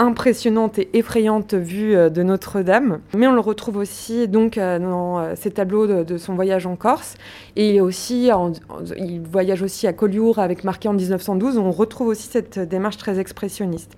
impressionnante 0.00 0.78
et 0.78 0.88
effrayante 0.94 1.54
vue 1.54 1.94
euh, 1.94 2.08
de 2.08 2.22
Notre-Dame. 2.22 3.00
Mais 3.14 3.26
on 3.26 3.32
le 3.32 3.40
retrouve 3.40 3.76
aussi 3.76 4.26
donc 4.28 4.56
euh, 4.56 4.78
dans 4.78 5.36
ses 5.36 5.50
euh, 5.50 5.52
tableaux 5.52 5.86
de, 5.86 6.18
son 6.18 6.34
voyage 6.34 6.66
en 6.66 6.76
Corse. 6.76 7.16
Et 7.56 7.80
aussi, 7.80 8.30
il 8.96 9.20
voyage 9.20 9.62
aussi 9.62 9.86
à 9.86 9.92
Collioure 9.92 10.38
avec 10.38 10.64
Marquet 10.64 10.88
en 10.88 10.94
1912. 10.94 11.58
On 11.58 11.70
retrouve 11.70 12.08
aussi 12.08 12.28
cette 12.28 12.58
démarche 12.58 12.96
très 12.96 13.18
expressionniste. 13.18 13.96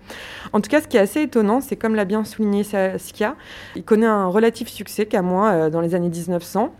En 0.52 0.60
tout 0.60 0.68
cas, 0.68 0.80
ce 0.80 0.88
qui 0.88 0.96
est 0.96 1.00
assez 1.00 1.22
étonnant, 1.22 1.60
c'est 1.60 1.76
comme 1.76 1.94
l'a 1.94 2.04
bien 2.04 2.24
souligné 2.24 2.64
Saskia, 2.64 3.36
il 3.76 3.84
connaît 3.84 4.06
un 4.06 4.26
relatif 4.26 4.68
succès 4.68 5.06
qu'à 5.06 5.22
moi 5.22 5.70
dans 5.70 5.80
les 5.80 5.94
années 5.94 6.08
1900. 6.08 6.72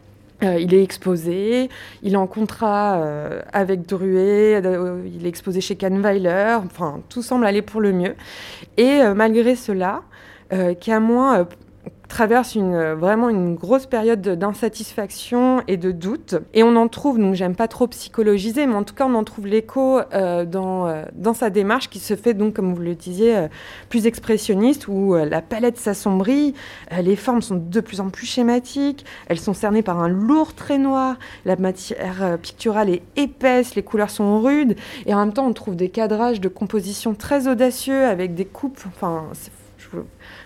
Euh, 0.43 0.59
il 0.59 0.75
est 0.75 0.83
exposé, 0.83 1.69
il 2.03 2.15
est 2.15 2.17
en 2.17 2.27
contrat 2.27 2.97
euh, 2.97 3.43
avec 3.53 3.87
Druet, 3.87 4.61
euh, 4.65 5.01
il 5.07 5.25
est 5.25 5.29
exposé 5.29 5.61
chez 5.61 5.77
Kahnweiler, 5.77 6.59
enfin 6.65 7.01
tout 7.09 7.23
semble 7.23 7.47
aller 7.47 7.63
pour 7.63 7.81
le 7.81 7.93
mieux. 7.93 8.17
Et 8.77 9.01
malgré 9.15 9.55
cela, 9.55 10.03
moins 11.01 11.47
traverse 12.12 12.57
une, 12.57 12.75
euh, 12.75 12.95
vraiment 12.95 13.31
une 13.31 13.54
grosse 13.54 13.87
période 13.87 14.21
d'insatisfaction 14.21 15.62
et 15.66 15.78
de 15.78 15.92
doute. 15.92 16.35
Et 16.52 16.62
on 16.62 16.76
en 16.76 16.87
trouve, 16.87 17.19
donc 17.19 17.35
j'aime 17.35 17.57
pas 17.57 17.69
trop 17.69 17.87
psychologiser, 17.87 18.66
mais 18.66 18.75
en 18.75 18.85
tout 18.85 18.95
cas 18.95 19.07
on 19.07 19.14
en 19.14 19.25
trouve 19.25 19.47
l'écho 19.47 19.99
euh, 20.12 20.45
dans, 20.45 20.87
euh, 20.87 21.04
dans 21.14 21.33
sa 21.33 21.49
démarche 21.49 21.88
qui 21.88 22.00
se 22.00 22.14
fait 22.14 22.35
donc, 22.35 22.52
comme 22.52 22.75
vous 22.75 22.83
le 22.83 22.95
disiez, 22.95 23.47
plus 23.88 24.07
expressionniste, 24.07 24.88
où 24.88 25.14
la 25.14 25.40
palette 25.40 25.78
s'assombrit, 25.78 26.54
les 27.00 27.16
formes 27.16 27.40
sont 27.40 27.57
de 27.57 27.81
plus 27.81 28.00
en 28.00 28.11
plus 28.11 28.26
schématiques, 28.26 29.07
elles 29.28 29.40
sont 29.40 29.54
cernées 29.54 29.83
par 29.83 29.99
un 29.99 30.09
lourd 30.09 30.54
trait 30.54 30.78
noir, 30.78 31.16
la 31.47 31.57
matière 31.57 32.38
picturale 32.42 32.90
est 32.90 33.02
épaisse, 33.16 33.75
les 33.75 33.83
couleurs 33.83 34.11
sont 34.11 34.40
rudes, 34.40 34.76
et 35.07 35.14
en 35.14 35.19
même 35.19 35.33
temps 35.33 35.47
on 35.47 35.52
trouve 35.52 35.76
des 35.76 35.88
cadrages 35.88 36.40
de 36.40 36.49
composition 36.49 37.14
très 37.14 37.49
audacieux 37.49 38.04
avec 38.04 38.35
des 38.35 38.45
coupes, 38.45 38.81
enfin 38.87 39.28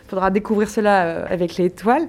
il 0.07 0.11
faudra 0.11 0.31
découvrir 0.31 0.69
cela 0.69 1.05
euh, 1.05 1.27
avec 1.29 1.57
les 1.57 1.67
étoiles. 1.67 2.07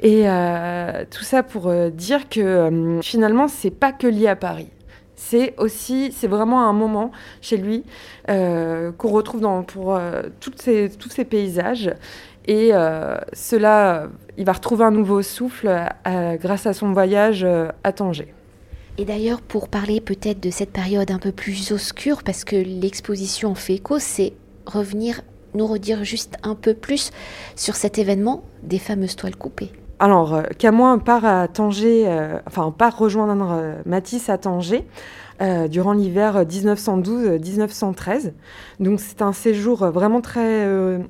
Et 0.00 0.22
euh, 0.24 1.04
tout 1.10 1.24
ça 1.24 1.42
pour 1.42 1.66
euh, 1.66 1.90
dire 1.90 2.28
que 2.28 3.00
finalement, 3.02 3.48
c'est 3.48 3.72
pas 3.72 3.92
que 3.92 4.06
lié 4.06 4.28
à 4.28 4.36
Paris. 4.36 4.68
C'est 5.16 5.54
aussi, 5.58 6.12
c'est 6.16 6.28
vraiment 6.28 6.68
un 6.68 6.72
moment 6.72 7.10
chez 7.42 7.58
lui 7.58 7.84
qu'on 8.26 9.08
retrouve 9.10 9.42
dans, 9.42 9.62
pour 9.62 10.00
toutes 10.40 10.62
ces, 10.62 10.88
tous 10.88 11.10
ces 11.10 11.26
paysages. 11.26 11.92
Et 12.48 12.70
cela, 13.34 14.04
il 14.38 14.46
va 14.46 14.52
retrouver 14.52 14.84
un 14.84 14.90
nouveau 14.90 15.20
souffle 15.20 15.70
grâce 16.40 16.66
à 16.66 16.72
son 16.72 16.92
voyage 16.92 17.46
à 17.84 17.92
Tanger. 17.92 18.32
Et 18.96 19.04
d'ailleurs, 19.04 19.42
pour 19.42 19.68
parler 19.68 20.00
peut-être 20.00 20.40
de 20.40 20.50
cette 20.50 20.72
période 20.72 21.10
un 21.10 21.18
peu 21.18 21.32
plus 21.32 21.70
obscure, 21.70 22.22
parce 22.22 22.44
que 22.44 22.56
l'exposition 22.56 23.54
fait 23.54 23.74
écho, 23.74 23.98
c'est 23.98 24.32
revenir 24.64 25.20
nous 25.54 25.66
redire 25.66 26.04
juste 26.04 26.36
un 26.42 26.54
peu 26.54 26.74
plus 26.74 27.10
sur 27.56 27.76
cet 27.76 27.98
événement 27.98 28.42
des 28.62 28.78
fameuses 28.78 29.16
toiles 29.16 29.36
coupées 29.36 29.72
alors, 30.02 30.34
euh, 30.34 30.42
Camoin 30.58 30.96
part 30.98 31.26
à 31.26 31.46
Tanger, 31.46 32.04
euh, 32.06 32.38
enfin 32.46 32.70
part 32.70 32.96
rejoindre 32.96 33.50
euh, 33.52 33.74
Matisse 33.84 34.30
à 34.30 34.38
Tanger 34.38 34.86
durant 35.70 35.94
l'hiver 35.94 36.44
1912-1913. 36.44 38.32
Donc 38.78 39.00
c'est 39.00 39.22
un 39.22 39.32
séjour 39.32 39.86
vraiment 39.86 40.20
très, 40.20 40.68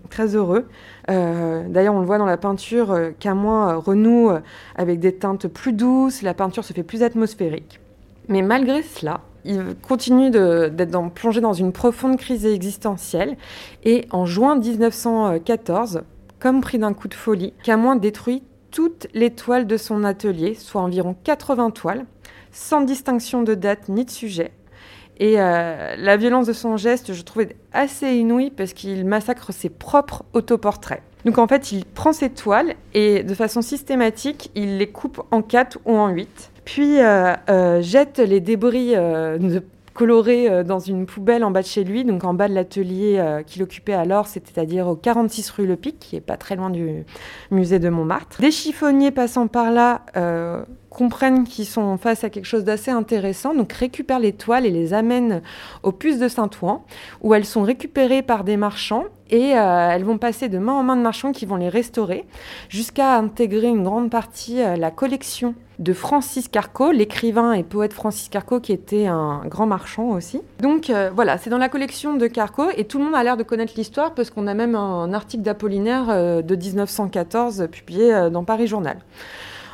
très 0.09 0.37
heureux. 0.37 0.69
D'ailleurs, 1.09 1.95
on 1.97 1.99
le 1.99 2.07
voit 2.07 2.19
dans 2.19 2.27
la 2.27 2.37
peinture, 2.37 2.97
Camoin 3.19 3.75
renoue 3.75 4.31
avec 4.77 5.01
des 5.01 5.17
teintes 5.17 5.49
plus 5.49 5.73
douces, 5.73 6.23
la 6.23 6.33
peinture 6.33 6.63
se 6.63 6.73
fait 6.73 6.85
plus 6.85 7.03
atmosphérique. 7.03 7.81
Mais 8.29 8.43
malgré 8.43 8.85
cela, 8.85 9.23
il 9.45 9.77
continue 9.77 10.31
d'être 10.31 11.11
plongé 11.13 11.41
dans 11.41 11.53
une 11.53 11.73
profonde 11.73 12.19
crise 12.19 12.47
existentielle. 12.47 13.37
Et 13.85 14.07
en 14.11 14.27
juin 14.27 14.57
1914, 14.57 16.03
comme 16.39 16.61
pris 16.61 16.79
d'un 16.79 16.95
coup 16.95 17.09
de 17.09 17.15
folie, 17.15 17.53
Camoin 17.63 17.97
détruit 17.97 18.43
toutes 18.71 19.09
les 19.15 19.31
toiles 19.31 19.67
de 19.67 19.77
son 19.77 20.05
atelier, 20.05 20.55
soit 20.55 20.81
environ 20.81 21.17
80 21.25 21.71
toiles, 21.71 22.07
sans 22.53 22.81
distinction 22.83 23.43
de 23.43 23.55
date 23.55 23.89
ni 23.89 24.05
de 24.05 24.11
sujet. 24.11 24.53
Et 25.19 25.39
euh, 25.39 25.97
la 25.99 26.17
violence 26.17 26.47
de 26.47 26.55
son 26.55 26.79
geste, 26.79 27.13
je 27.13 27.23
trouvais 27.23 27.57
assez 27.73 28.15
inouïe 28.15 28.51
parce 28.51 28.73
qu'il 28.73 29.05
massacre 29.05 29.53
ses 29.53 29.69
propres 29.69 30.25
autoportraits. 30.33 31.03
Donc 31.25 31.39
en 31.39 31.47
fait, 31.47 31.73
il 31.73 31.85
prend 31.85 32.13
ses 32.13 32.31
toiles 32.31 32.75
et 32.95 33.23
de 33.23 33.35
façon 33.35 33.63
systématique, 33.63 34.51
il 34.55 34.79
les 34.79 34.89
coupe 34.89 35.23
en 35.31 35.43
quatre 35.43 35.79
ou 35.85 35.97
en 35.97 36.09
huit. 36.09 36.51
Puis 36.65 37.01
euh, 37.01 37.35
euh, 37.49 37.83
jette 37.83 38.19
les 38.19 38.41
débris 38.41 38.95
colorés 39.93 40.65
dans 40.65 40.79
une 40.79 41.05
poubelle 41.05 41.45
en 41.45 41.51
bas 41.51 41.63
de 41.63 41.67
chez 41.67 41.85
lui, 41.85 42.05
donc 42.05 42.25
en 42.25 42.33
bas 42.33 42.49
de 42.49 42.55
l'atelier 42.55 43.23
qu'il 43.47 43.63
occupait 43.63 43.93
alors, 43.93 44.29
c'est-à-dire 44.29 44.87
au 44.87 44.95
46 44.95 45.51
rue 45.51 45.67
Le 45.67 45.77
Pic, 45.77 45.99
qui 45.99 46.17
est 46.17 46.21
pas 46.23 46.37
très 46.37 46.57
loin 46.57 46.71
du 46.71 47.05
musée 47.51 47.79
de 47.79 47.89
Montmartre. 47.89 48.41
Des 48.41 48.51
chiffonniers 48.51 49.11
passant 49.11 49.47
par 49.47 49.71
là 49.71 50.03
comprennent 50.91 51.45
qu'ils 51.45 51.67
sont 51.67 51.97
face 51.97 52.25
à 52.25 52.31
quelque 52.31 52.45
chose 52.45 52.65
d'assez 52.65 52.91
intéressant, 52.91 53.55
donc 53.55 53.73
récupèrent 53.73 54.19
les 54.19 54.33
toiles 54.33 54.67
et 54.67 54.71
les 54.71 54.93
amènent 54.93 55.41
au 55.83 55.93
puce 55.93 56.19
de 56.19 56.29
Saint-Ouen, 56.29 56.85
où 57.23 57.33
elles 57.33 57.47
sont 57.47 57.63
récupérées 57.63 58.23
par 58.23 58.45
des 58.45 58.57
marchands 58.57 59.05
et 59.31 59.57
euh, 59.57 59.91
elles 59.91 60.05
vont 60.05 60.19
passer 60.19 60.49
de 60.49 60.59
main 60.59 60.73
en 60.73 60.83
main 60.83 60.97
de 60.97 61.03
marchands 61.03 61.33
qui 61.33 61.47
vont 61.47 61.57
les 61.57 61.69
restaurer, 61.69 62.27
jusqu'à 62.69 63.17
intégrer 63.17 63.69
une 63.69 63.85
grande 63.85 64.11
partie 64.11 64.63
euh, 64.63 64.77
la 64.77 64.91
collection 64.91 65.55
de 65.79 65.95
Francis 65.95 66.49
Carco, 66.49 66.93
l'écrivain 66.93 67.55
et 67.55 67.63
poète 67.63 67.95
Francis 67.95 68.29
Carco, 68.29 68.61
qui 68.61 68.73
était 68.73 69.07
un 69.07 69.43
grand 69.47 69.67
marchand 69.67 70.11
aussi. 70.11 70.43
Donc 70.59 70.91
euh, 70.91 71.11
voilà, 71.15 71.39
c'est 71.39 71.49
dans 71.49 71.59
la 71.59 71.71
collection 71.71 72.15
de 72.15 72.27
Carco, 72.27 72.65
et 72.77 72.85
tout 72.85 72.99
le 72.99 73.05
monde 73.05 73.15
a 73.15 73.23
l'air 73.23 73.39
de 73.39 73.43
connaître 73.43 73.73
l'histoire, 73.77 74.13
parce 74.15 74.31
qu'on 74.31 74.47
a 74.47 74.53
même 74.53 74.75
un 74.75 75.13
article 75.15 75.43
d'Apollinaire 75.43 76.43
de 76.43 76.57
1914 76.57 77.69
publié 77.71 78.29
dans 78.31 78.45
Paris 78.45 78.67
Journal. 78.67 78.99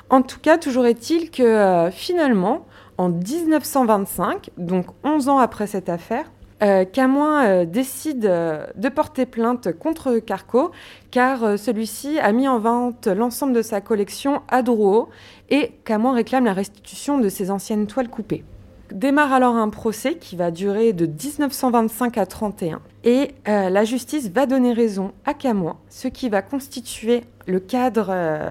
En 0.09 0.23
tout 0.23 0.39
cas, 0.39 0.57
toujours 0.57 0.87
est-il 0.87 1.31
que 1.31 1.43
euh, 1.43 1.91
finalement, 1.91 2.67
en 2.97 3.09
1925, 3.09 4.51
donc 4.57 4.87
11 5.05 5.29
ans 5.29 5.39
après 5.39 5.67
cette 5.67 5.89
affaire, 5.89 6.31
euh, 6.63 6.85
Camoin 6.85 7.45
euh, 7.45 7.65
décide 7.65 8.21
de 8.21 8.89
porter 8.89 9.27
plainte 9.27 9.73
contre 9.73 10.19
Carco 10.19 10.71
car 11.11 11.59
celui-ci 11.59 12.19
a 12.19 12.33
mis 12.33 12.49
en 12.49 12.59
vente 12.59 13.07
l'ensemble 13.07 13.53
de 13.53 13.63
sa 13.63 13.81
collection 13.81 14.43
à 14.49 14.63
Drouot 14.63 15.09
et 15.51 15.73
Camoin 15.85 16.15
réclame 16.15 16.45
la 16.45 16.53
restitution 16.53 17.19
de 17.19 17.29
ses 17.29 17.51
anciennes 17.51 17.87
toiles 17.87 18.09
coupées. 18.09 18.45
Démarre 18.93 19.33
alors 19.33 19.57
un 19.57 19.69
procès 19.69 20.15
qui 20.15 20.37
va 20.37 20.53
durer 20.53 20.93
de 20.93 21.07
1925 21.07 22.19
à 22.19 22.27
31 22.27 22.81
et 23.03 23.33
euh, 23.49 23.69
la 23.69 23.85
justice 23.85 24.31
va 24.31 24.47
donner 24.47 24.73
raison 24.73 25.13
à 25.25 25.35
Camoin, 25.35 25.77
ce 25.89 26.07
qui 26.07 26.29
va 26.29 26.41
constituer 26.41 27.25
le 27.47 27.59
cadre, 27.59 28.09
euh, 28.11 28.49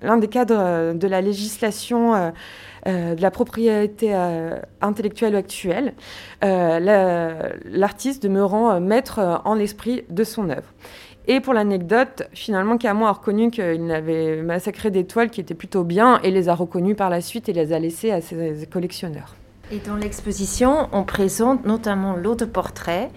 l'un 0.00 0.16
des 0.16 0.28
cadres 0.28 0.56
euh, 0.56 0.94
de 0.94 1.06
la 1.06 1.20
législation 1.20 2.32
de 2.86 3.20
la 3.20 3.30
propriété 3.30 4.14
intellectuelle 4.80 5.36
actuelle, 5.36 5.94
l'artiste 6.42 8.22
demeurant 8.22 8.80
maître 8.80 9.42
en 9.44 9.54
l'esprit 9.54 10.04
de 10.08 10.24
son 10.24 10.50
œuvre. 10.50 10.72
Et 11.26 11.40
pour 11.40 11.54
l'anecdote, 11.54 12.22
finalement, 12.32 12.76
Camoin 12.78 13.10
a 13.10 13.12
reconnu 13.12 13.50
qu'il 13.50 13.90
avait 13.92 14.42
massacré 14.42 14.90
des 14.90 15.04
toiles 15.04 15.30
qui 15.30 15.40
étaient 15.40 15.54
plutôt 15.54 15.84
bien 15.84 16.18
et 16.22 16.30
les 16.30 16.48
a 16.48 16.54
reconnues 16.54 16.94
par 16.94 17.10
la 17.10 17.20
suite 17.20 17.48
et 17.48 17.52
les 17.52 17.72
a 17.72 17.78
laissées 17.78 18.10
à 18.10 18.20
ses 18.20 18.66
collectionneurs. 18.70 19.36
Et 19.70 19.78
dans 19.78 19.94
l'exposition, 19.94 20.88
on 20.92 21.04
présente 21.04 21.64
notamment 21.64 22.16
l'autoportrait 22.16 23.10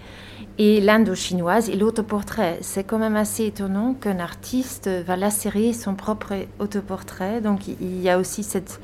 et 0.58 0.80
l'indo-chinoise 0.80 1.68
et 1.68 1.76
l'autoportrait. 1.76 2.58
C'est 2.60 2.84
quand 2.84 2.98
même 2.98 3.16
assez 3.16 3.46
étonnant 3.46 3.94
qu'un 3.94 4.20
artiste 4.20 4.88
va 4.88 5.16
lacérer 5.16 5.72
son 5.72 5.94
propre 5.94 6.34
autoportrait. 6.58 7.40
Donc 7.40 7.66
il 7.66 8.00
y 8.00 8.08
a 8.08 8.18
aussi 8.18 8.44
cette, 8.44 8.78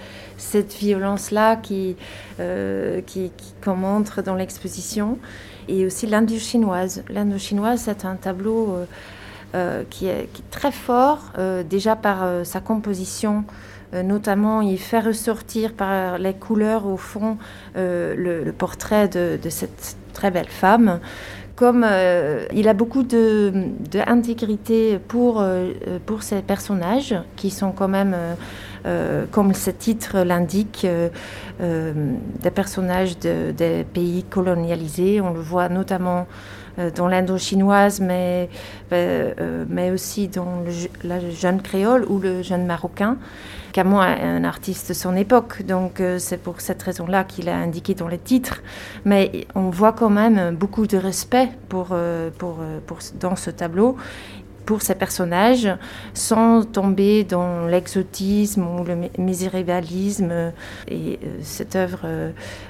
violence-là 0.78 1.56
qui, 1.56 1.96
euh, 2.40 3.00
qui, 3.06 3.30
qu'on 3.64 3.76
montre 3.76 4.22
dans 4.22 4.34
l'exposition. 4.34 5.18
Et 5.68 5.86
aussi 5.86 6.06
l'indo-chinoise. 6.06 7.04
L'indo-chinoise, 7.08 7.82
c'est 7.84 8.04
un 8.04 8.16
tableau 8.16 8.74
euh, 8.74 8.84
euh, 9.54 9.82
qui, 9.88 10.06
est, 10.06 10.28
très 10.50 10.72
fort, 10.72 11.32
déjà 11.68 11.94
par 11.94 12.44
sa 12.44 12.60
composition 12.60 13.44
euh, 13.92 14.02
notamment, 14.02 14.60
il 14.60 14.78
fait 14.78 15.00
ressortir 15.00 15.72
par 15.72 16.18
les 16.18 16.34
couleurs 16.34 16.86
au 16.86 16.96
fond 16.96 17.38
euh, 17.76 18.14
le, 18.16 18.52
portrait 18.52 19.08
de, 19.08 19.38
cette 19.48 19.96
très 20.12 20.30
belle 20.30 20.48
femme. 20.48 21.00
Comme 21.60 21.84
euh, 21.86 22.46
il 22.54 22.68
a 22.68 22.72
beaucoup 22.72 23.02
d'intégrité 23.02 24.98
pour, 24.98 25.44
pour 26.06 26.22
ces 26.22 26.40
personnages 26.40 27.14
qui 27.36 27.50
sont 27.50 27.72
quand 27.72 27.86
même, 27.86 28.16
comme 29.30 29.52
ce 29.52 29.70
titre 29.70 30.20
l'indique, 30.20 30.86
des 31.60 32.50
personnages 32.50 33.18
des 33.18 33.84
pays 33.92 34.24
colonialisés. 34.24 35.20
On 35.20 35.34
le 35.34 35.40
voit 35.40 35.68
notamment 35.68 36.26
dans 36.94 37.08
l'indo-chinoise, 37.08 38.00
mais, 38.00 38.48
mais 38.90 39.90
aussi 39.90 40.28
dans 40.28 40.64
la 41.04 41.20
jeune 41.30 41.62
créole 41.62 42.04
ou 42.08 42.18
le 42.18 42.42
jeune 42.42 42.66
marocain. 42.66 43.16
Camus 43.72 44.02
est 44.02 44.22
un 44.22 44.44
artiste 44.44 44.88
de 44.88 44.94
son 44.94 45.16
époque, 45.16 45.62
donc 45.62 46.00
euh, 46.00 46.18
c'est 46.18 46.38
pour 46.38 46.60
cette 46.60 46.82
raison-là 46.82 47.24
qu'il 47.24 47.48
a 47.48 47.56
indiqué 47.56 47.94
dans 47.94 48.08
les 48.08 48.18
titres. 48.18 48.62
Mais 49.04 49.46
on 49.54 49.70
voit 49.70 49.92
quand 49.92 50.10
même 50.10 50.54
beaucoup 50.56 50.86
de 50.86 50.96
respect 50.96 51.50
pour, 51.68 51.88
euh, 51.92 52.30
pour, 52.36 52.58
euh, 52.60 52.80
pour, 52.86 52.98
dans 53.20 53.36
ce 53.36 53.50
tableau 53.50 53.96
pour 54.66 54.82
ces 54.82 54.94
personnages 54.94 55.68
sans 56.14 56.64
tomber 56.64 57.24
dans 57.24 57.66
l'exotisme 57.66 58.66
ou 58.66 58.84
le 58.84 58.96
misérabilisme. 59.18 60.52
Et 60.88 61.18
cette 61.42 61.76
œuvre, 61.76 62.00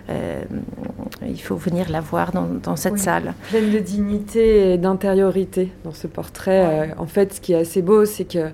il 0.09 1.40
faut 1.40 1.57
venir 1.57 1.90
la 1.90 2.00
voir 2.00 2.33
dans, 2.33 2.46
dans 2.62 2.76
cette 2.76 2.98
salle. 2.98 3.35
Pleine 3.48 3.70
de 3.70 3.79
dignité 3.79 4.72
et 4.72 4.79
d'intériorité 4.79 5.72
dans 5.85 5.92
ce 5.92 6.07
portrait. 6.07 6.94
en 6.96 7.07
fait, 7.07 7.35
ce 7.35 7.40
qui 7.40 7.53
est 7.53 7.61
assez 7.61 7.83
beau, 7.83 8.05
c'est 8.05 8.24
que 8.24 8.50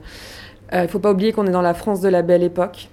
euh, 0.73 0.83
ne 0.83 0.87
faut 0.89 0.99
pas 0.99 1.13
oublier 1.13 1.33
qu'on 1.33 1.47
est 1.47 1.53
dans 1.53 1.63
la 1.63 1.75
France 1.75 2.01
de 2.01 2.09
la 2.09 2.23
Belle 2.23 2.43
Époque, 2.43 2.89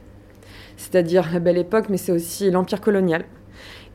c'est-à-dire 0.77 1.29
la 1.34 1.39
Belle 1.39 1.58
Époque, 1.58 1.86
mais 1.89 1.97
c'est 1.97 2.12
aussi 2.12 2.51
l'Empire 2.51 2.82
colonial. 2.82 3.25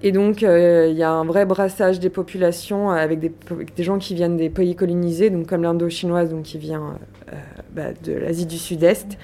Et 0.03 0.13
donc, 0.13 0.43
euh, 0.43 0.89
il 0.91 0.97
y 0.97 1.03
a 1.03 1.11
un 1.11 1.25
vrai 1.25 1.45
brassage 1.45 1.99
des 1.99 2.11
populations 2.11 2.91
avec 2.91 3.19
des, 3.19 3.33
des, 3.77 3.83
gens 3.83 3.99
qui 3.99 4.15
viennent 4.15 4.37
des 4.37 4.49
pays 4.49 4.77
colonisés, 4.77 5.29
donc 5.31 5.47
comme 5.49 5.63
l'indo-chinoise, 5.63 6.33
qui 6.45 6.59
vient 6.59 6.99
euh, 7.33 7.37
bah, 7.73 7.89
de 8.05 8.13
l'Asie 8.13 8.47
du 8.47 8.59
Sud-Est, 8.59 9.19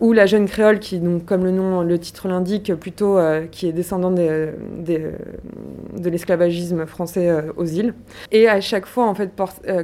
ou 0.00 0.12
la 0.14 0.24
jeune 0.24 0.46
créole, 0.46 0.78
qui, 0.78 0.98
donc, 0.98 1.26
comme 1.26 1.44
le 1.44 1.98
titre 1.98 2.26
l'indique, 2.28 2.74
plutôt 2.74 3.18
qui 3.50 3.68
est 3.68 3.72
descendant 3.72 4.10
de 4.10 4.54
l'esclavagisme 6.02 6.86
français 6.86 7.30
aux 7.56 7.66
îles. 7.66 7.94
Et 8.32 8.48
à 8.48 8.60
chaque 8.60 8.86
fois, 8.86 9.06
en 9.06 9.14
fait, 9.14 9.30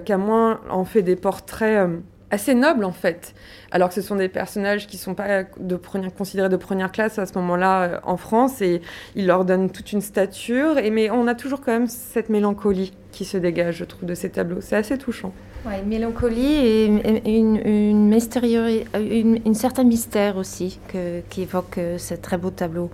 Camoin 0.05 0.61
en 0.71 0.85
fait 0.85 1.03
des 1.03 1.17
portraits 1.17 1.87
assez 2.31 2.55
nobles, 2.55 2.85
en 2.85 2.93
fait 2.93 3.35
alors 3.71 3.89
que 3.89 3.95
ce 3.95 4.03
sont 4.03 4.17
des 4.17 4.29
personnages 4.29 4.87
qui 4.87 4.97
ne 4.97 5.01
sont 5.01 5.15
pas 5.15 5.45
de 5.59 5.79
considérés 6.17 6.49
de 6.49 6.57
première 6.57 6.93
classe 6.93 7.19
à 7.19 7.27
ce 7.27 7.35
moment-là 7.39 7.83
euh, 7.83 7.99
en 8.05 8.17
France, 8.17 8.63
et 8.63 8.81
il 9.15 9.27
leur 9.27 9.45
donne 9.45 9.71
toute 9.71 9.93
une 9.93 10.01
stature, 10.01 10.77
mais 10.93 11.11
on 11.11 11.27
a 11.27 11.35
toujours 11.35 11.61
quand 11.61 11.73
même 11.73 11.87
cette 11.87 12.29
mélancolie 12.29 12.93
qui 13.13 13.25
se 13.25 13.37
dégage, 13.37 13.77
je 13.77 13.85
trouve, 13.85 14.09
de 14.09 14.15
ces 14.15 14.31
tableaux. 14.31 14.61
C'est 14.61 14.77
assez 14.77 14.99
touchant. 14.99 15.33
Oui, 15.67 15.75
mélancolie 15.87 16.55
et 16.55 16.87
une, 16.87 17.61
une, 19.45 19.55
certain 19.55 19.85
mystère 19.85 20.39
aussi 20.39 20.79
qui 21.29 21.43
évoque 21.43 21.77
euh, 21.77 21.99
ce 21.99 22.15
très 22.15 22.39
beau 22.39 22.51
tableau. 22.51 22.91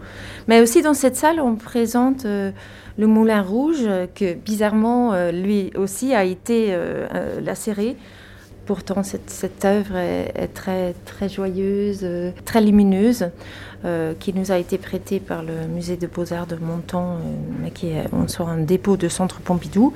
Mais 0.48 0.60
aussi 0.60 0.82
dans 0.82 0.94
cette 0.94 1.14
salle, 1.14 1.38
on 1.38 1.54
présente 1.54 2.24
euh, 2.24 2.50
le 2.98 3.06
Moulin 3.06 3.40
Rouge, 3.40 3.86
que 4.16 4.34
bizarrement, 4.34 5.30
lui 5.30 5.70
aussi 5.76 6.12
a 6.14 6.24
été 6.24 6.74
lacéré 7.42 7.96
Pourtant, 8.66 9.04
cette, 9.04 9.64
œuvre 9.64 9.94
est, 9.94 10.48
très, 10.52 11.28
joyeuse, 11.28 12.00
euh, 12.02 12.32
très 12.44 12.60
lumineuse, 12.60 13.30
euh, 13.84 14.12
qui 14.18 14.34
nous 14.34 14.50
a 14.50 14.58
été 14.58 14.76
prêtée 14.76 15.20
par 15.20 15.44
le 15.44 15.68
musée 15.68 15.96
de 15.96 16.08
beaux-arts 16.08 16.48
de 16.48 16.56
Monton, 16.56 17.18
euh, 17.64 17.68
qui 17.72 17.90
est 17.90 18.06
en 18.12 18.48
un 18.48 18.58
dépôt 18.58 18.96
de 18.96 19.08
Centre 19.08 19.40
Pompidou. 19.40 19.92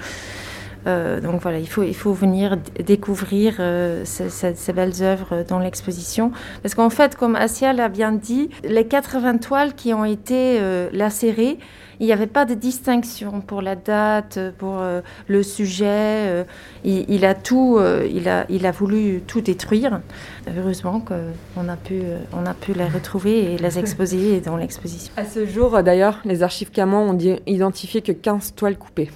Euh, 0.86 1.20
donc 1.20 1.40
voilà, 1.42 1.58
il 1.58 1.68
faut, 1.68 1.82
il 1.82 1.94
faut 1.94 2.12
venir 2.12 2.56
découvrir 2.84 3.56
euh, 3.58 4.02
ces, 4.04 4.72
belles 4.72 5.02
œuvres 5.02 5.44
dans 5.46 5.58
l'exposition. 5.58 6.32
Parce 6.62 6.74
qu'en 6.74 6.90
fait, 6.90 7.16
comme 7.16 7.36
Asia 7.36 7.72
l'a 7.72 7.88
bien 7.88 8.12
dit, 8.12 8.50
les 8.64 8.86
80 8.86 9.38
toiles 9.38 9.74
qui 9.74 9.92
ont 9.92 10.04
été 10.04 10.58
euh, 10.60 10.88
lacérées, 10.92 11.58
il 11.98 12.06
n'y 12.06 12.12
avait 12.14 12.26
pas 12.26 12.46
de 12.46 12.54
distinction 12.54 13.42
pour 13.42 13.60
la 13.60 13.76
date, 13.76 14.38
pour 14.56 14.82
le 15.28 15.42
sujet. 15.42 16.46
Il, 16.82 17.26
a 17.26 17.34
tout, 17.34 17.78
il, 18.10 18.26
a, 18.26 18.46
il 18.48 18.64
a 18.64 18.70
voulu 18.70 19.20
tout 19.26 19.42
détruire. 19.42 20.00
Heureusement 20.48 21.00
qu'on 21.00 21.68
a, 21.68 21.76
pu, 21.76 22.00
on 22.32 22.46
a 22.46 22.54
pu 22.54 22.72
les 22.72 22.86
retrouver 22.86 23.52
et 23.52 23.58
les 23.58 23.78
exposer 23.78 24.40
dans 24.40 24.56
l'exposition. 24.56 25.12
À 25.18 25.26
ce 25.26 25.44
jour, 25.44 25.82
d'ailleurs, 25.82 26.20
les 26.24 26.42
archives 26.42 26.70
Caman 26.70 27.10
ont 27.10 27.18
identifié 27.46 28.00
que 28.00 28.12
15 28.12 28.54
toiles 28.54 28.78
coupées. 28.78 29.10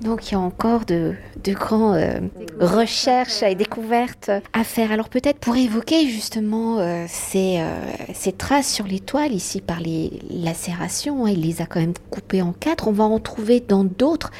Donc 0.00 0.30
il 0.30 0.32
y 0.32 0.34
a 0.34 0.40
encore 0.40 0.84
de, 0.84 1.14
de 1.42 1.52
grandes 1.52 1.96
euh, 1.96 2.20
recherches 2.60 3.42
et 3.42 3.54
découvertes 3.54 4.30
à 4.52 4.64
faire. 4.64 4.92
Alors 4.92 5.08
peut-être 5.08 5.38
pour 5.38 5.56
évoquer 5.56 6.08
justement 6.08 6.78
euh, 6.78 7.04
ces, 7.08 7.58
euh, 7.58 7.70
ces, 8.12 8.32
traces 8.32 8.72
sur 8.72 8.86
les 8.86 9.00
toiles 9.00 9.32
ici 9.32 9.60
par 9.60 9.80
les 9.80 10.20
lacérations, 10.30 11.26
hein, 11.26 11.30
il 11.30 11.42
les 11.42 11.62
a 11.62 11.66
quand 11.66 11.80
même 11.80 11.94
coupées 12.10 12.42
en 12.42 12.52
quatre, 12.52 12.88
on 12.88 12.92
va 12.92 13.04
en 13.04 13.20
trouver 13.20 13.60
dans 13.60 13.84
d'autres. 13.84 14.30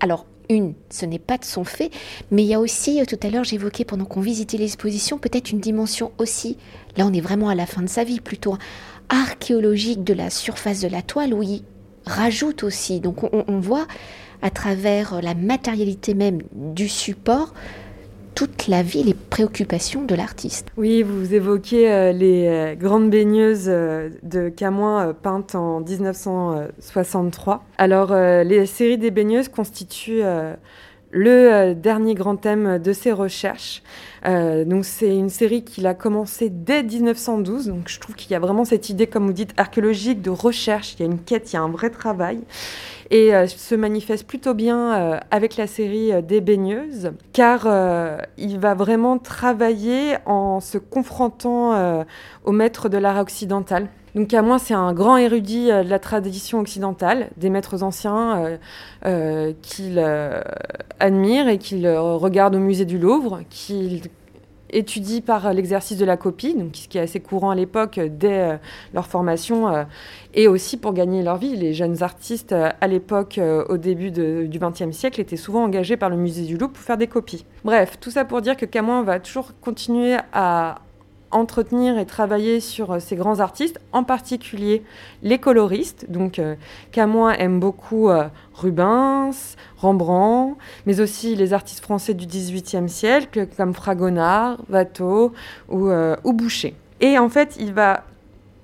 Alors 0.00 0.26
une, 0.50 0.74
ce 0.90 1.04
n'est 1.04 1.18
pas 1.18 1.36
de 1.36 1.44
son 1.44 1.64
fait, 1.64 1.90
mais 2.30 2.42
il 2.42 2.48
y 2.48 2.54
a 2.54 2.60
aussi, 2.60 3.02
tout 3.06 3.18
à 3.22 3.28
l'heure 3.30 3.44
j'évoquais 3.44 3.84
pendant 3.84 4.04
qu'on 4.04 4.20
visitait 4.20 4.56
l'exposition, 4.56 5.18
peut-être 5.18 5.50
une 5.50 5.60
dimension 5.60 6.12
aussi, 6.18 6.56
là 6.96 7.06
on 7.06 7.12
est 7.12 7.20
vraiment 7.20 7.48
à 7.48 7.54
la 7.54 7.66
fin 7.66 7.82
de 7.82 7.88
sa 7.88 8.04
vie 8.04 8.20
plutôt, 8.20 8.56
archéologique 9.10 10.04
de 10.04 10.14
la 10.14 10.30
surface 10.30 10.80
de 10.80 10.88
la 10.88 11.02
toile 11.02 11.34
où 11.34 11.42
il 11.42 11.62
rajoute 12.06 12.62
aussi. 12.62 13.00
Donc 13.00 13.24
on 13.32 13.60
voit 13.60 13.86
à 14.42 14.50
travers 14.50 15.20
la 15.22 15.34
matérialité 15.34 16.14
même 16.14 16.40
du 16.52 16.88
support, 16.88 17.52
toute 18.38 18.68
la 18.68 18.84
vie, 18.84 19.02
les 19.02 19.14
préoccupations 19.14 20.04
de 20.04 20.14
l'artiste. 20.14 20.68
Oui, 20.76 21.02
vous 21.02 21.34
évoquez 21.34 21.90
euh, 21.90 22.12
les 22.12 22.46
euh, 22.46 22.74
grandes 22.76 23.10
baigneuses 23.10 23.66
euh, 23.66 24.10
de 24.22 24.48
Camoin 24.48 25.12
peintes 25.12 25.56
en 25.56 25.80
1963. 25.80 27.64
Alors, 27.78 28.14
les 28.14 28.64
séries 28.66 28.96
des 28.96 29.10
baigneuses 29.10 29.48
constituent 29.48 30.22
le 31.10 31.72
dernier 31.72 32.14
grand 32.14 32.36
thème 32.36 32.78
de 32.78 32.92
ses 32.92 33.10
recherches. 33.10 33.82
donc 34.24 34.84
c'est 34.84 35.16
une 35.16 35.30
série 35.30 35.64
qu'il 35.64 35.86
a 35.88 35.94
commencé 35.94 36.48
dès 36.48 36.84
1912. 36.84 37.66
Donc 37.66 37.88
je 37.88 37.98
trouve 37.98 38.14
qu'il 38.14 38.30
y 38.30 38.34
a 38.36 38.38
vraiment 38.38 38.64
cette 38.64 38.88
idée, 38.88 39.08
comme 39.08 39.26
vous 39.26 39.32
dites, 39.32 39.52
archéologique 39.56 40.22
de 40.22 40.30
recherche. 40.30 40.94
Il 40.94 41.00
y 41.00 41.02
a 41.02 41.06
une 41.06 41.18
quête, 41.18 41.52
il 41.52 41.56
y 41.56 41.58
a 41.58 41.62
un 41.62 41.70
vrai 41.70 41.90
travail 41.90 42.40
et 43.10 43.34
euh, 43.34 43.46
se 43.46 43.74
manifeste 43.74 44.26
plutôt 44.26 44.54
bien 44.54 44.94
euh, 44.94 45.20
avec 45.30 45.56
la 45.56 45.66
série 45.66 46.12
euh, 46.12 46.20
des 46.20 46.40
baigneuses, 46.40 47.12
car 47.32 47.66
il 48.36 48.58
va 48.58 48.74
vraiment 48.74 49.18
travailler 49.18 50.16
en 50.26 50.60
se 50.60 50.78
confrontant 50.78 52.04
au 52.44 52.52
maître 52.52 52.88
de 52.88 52.98
l'art 52.98 53.18
occidental. 53.18 53.88
Donc 54.14 54.32
à 54.34 54.42
moi, 54.42 54.58
c'est 54.58 54.74
un 54.74 54.92
grand 54.92 55.16
érudit 55.16 55.66
de 55.66 55.88
la 55.88 55.98
tradition 55.98 56.58
occidentale, 56.58 57.28
des 57.36 57.50
maîtres 57.50 57.82
anciens 57.82 58.58
qu'il 59.62 60.04
admire 60.98 61.48
et 61.48 61.58
qu'il 61.58 61.88
regarde 61.88 62.56
au 62.56 62.60
musée 62.60 62.84
du 62.84 62.98
Louvre, 62.98 63.40
qu'il 63.50 64.02
étudie 64.70 65.20
par 65.20 65.52
l'exercice 65.52 65.98
de 65.98 66.04
la 66.04 66.16
copie, 66.16 66.54
donc 66.54 66.76
ce 66.76 66.88
qui 66.88 66.98
est 66.98 67.02
assez 67.02 67.20
courant 67.20 67.50
à 67.50 67.54
l'époque 67.54 67.98
dès 68.00 68.58
leur 68.92 69.06
formation, 69.06 69.86
et 70.34 70.46
aussi 70.48 70.76
pour 70.76 70.92
gagner 70.92 71.22
leur 71.22 71.36
vie. 71.36 71.56
Les 71.56 71.74
jeunes 71.74 72.02
artistes, 72.02 72.52
euh, 72.52 72.70
à 72.80 72.86
l'époque, 72.86 73.38
euh, 73.38 73.64
au 73.68 73.76
début 73.76 74.10
du 74.10 74.58
XXe 74.58 74.96
siècle, 74.96 75.20
étaient 75.20 75.36
souvent 75.36 75.64
engagés 75.64 75.96
par 75.96 76.10
le 76.10 76.16
musée 76.16 76.44
du 76.44 76.56
Louvre 76.56 76.72
pour 76.72 76.82
faire 76.82 76.96
des 76.96 77.06
copies. 77.06 77.44
Bref, 77.64 77.98
tout 78.00 78.10
ça 78.10 78.24
pour 78.24 78.40
dire 78.40 78.56
que 78.56 78.66
Camoin 78.66 79.02
va 79.02 79.20
toujours 79.20 79.52
continuer 79.60 80.16
à 80.32 80.76
entretenir 81.30 81.98
et 81.98 82.06
travailler 82.06 82.60
sur 82.60 82.92
euh, 82.92 82.98
ces 83.00 83.16
grands 83.16 83.40
artistes, 83.40 83.80
en 83.92 84.04
particulier 84.04 84.82
les 85.22 85.38
coloristes. 85.38 86.06
Donc 86.08 86.40
Camoin 86.92 87.32
aime 87.32 87.60
beaucoup 87.60 88.08
Rubens, 88.54 89.56
Rembrandt, 89.76 90.56
mais 90.86 91.00
aussi 91.00 91.34
les 91.34 91.52
artistes 91.52 91.82
français 91.82 92.14
du 92.14 92.26
XVIIIe 92.26 92.88
siècle 92.88 93.46
comme 93.56 93.74
Fragonard, 93.74 94.58
Watteau 94.70 95.32
ou, 95.68 95.90
ou 95.90 96.32
Boucher. 96.32 96.74
Et 97.00 97.18
en 97.18 97.28
fait, 97.28 97.56
il 97.58 97.72
va 97.72 98.04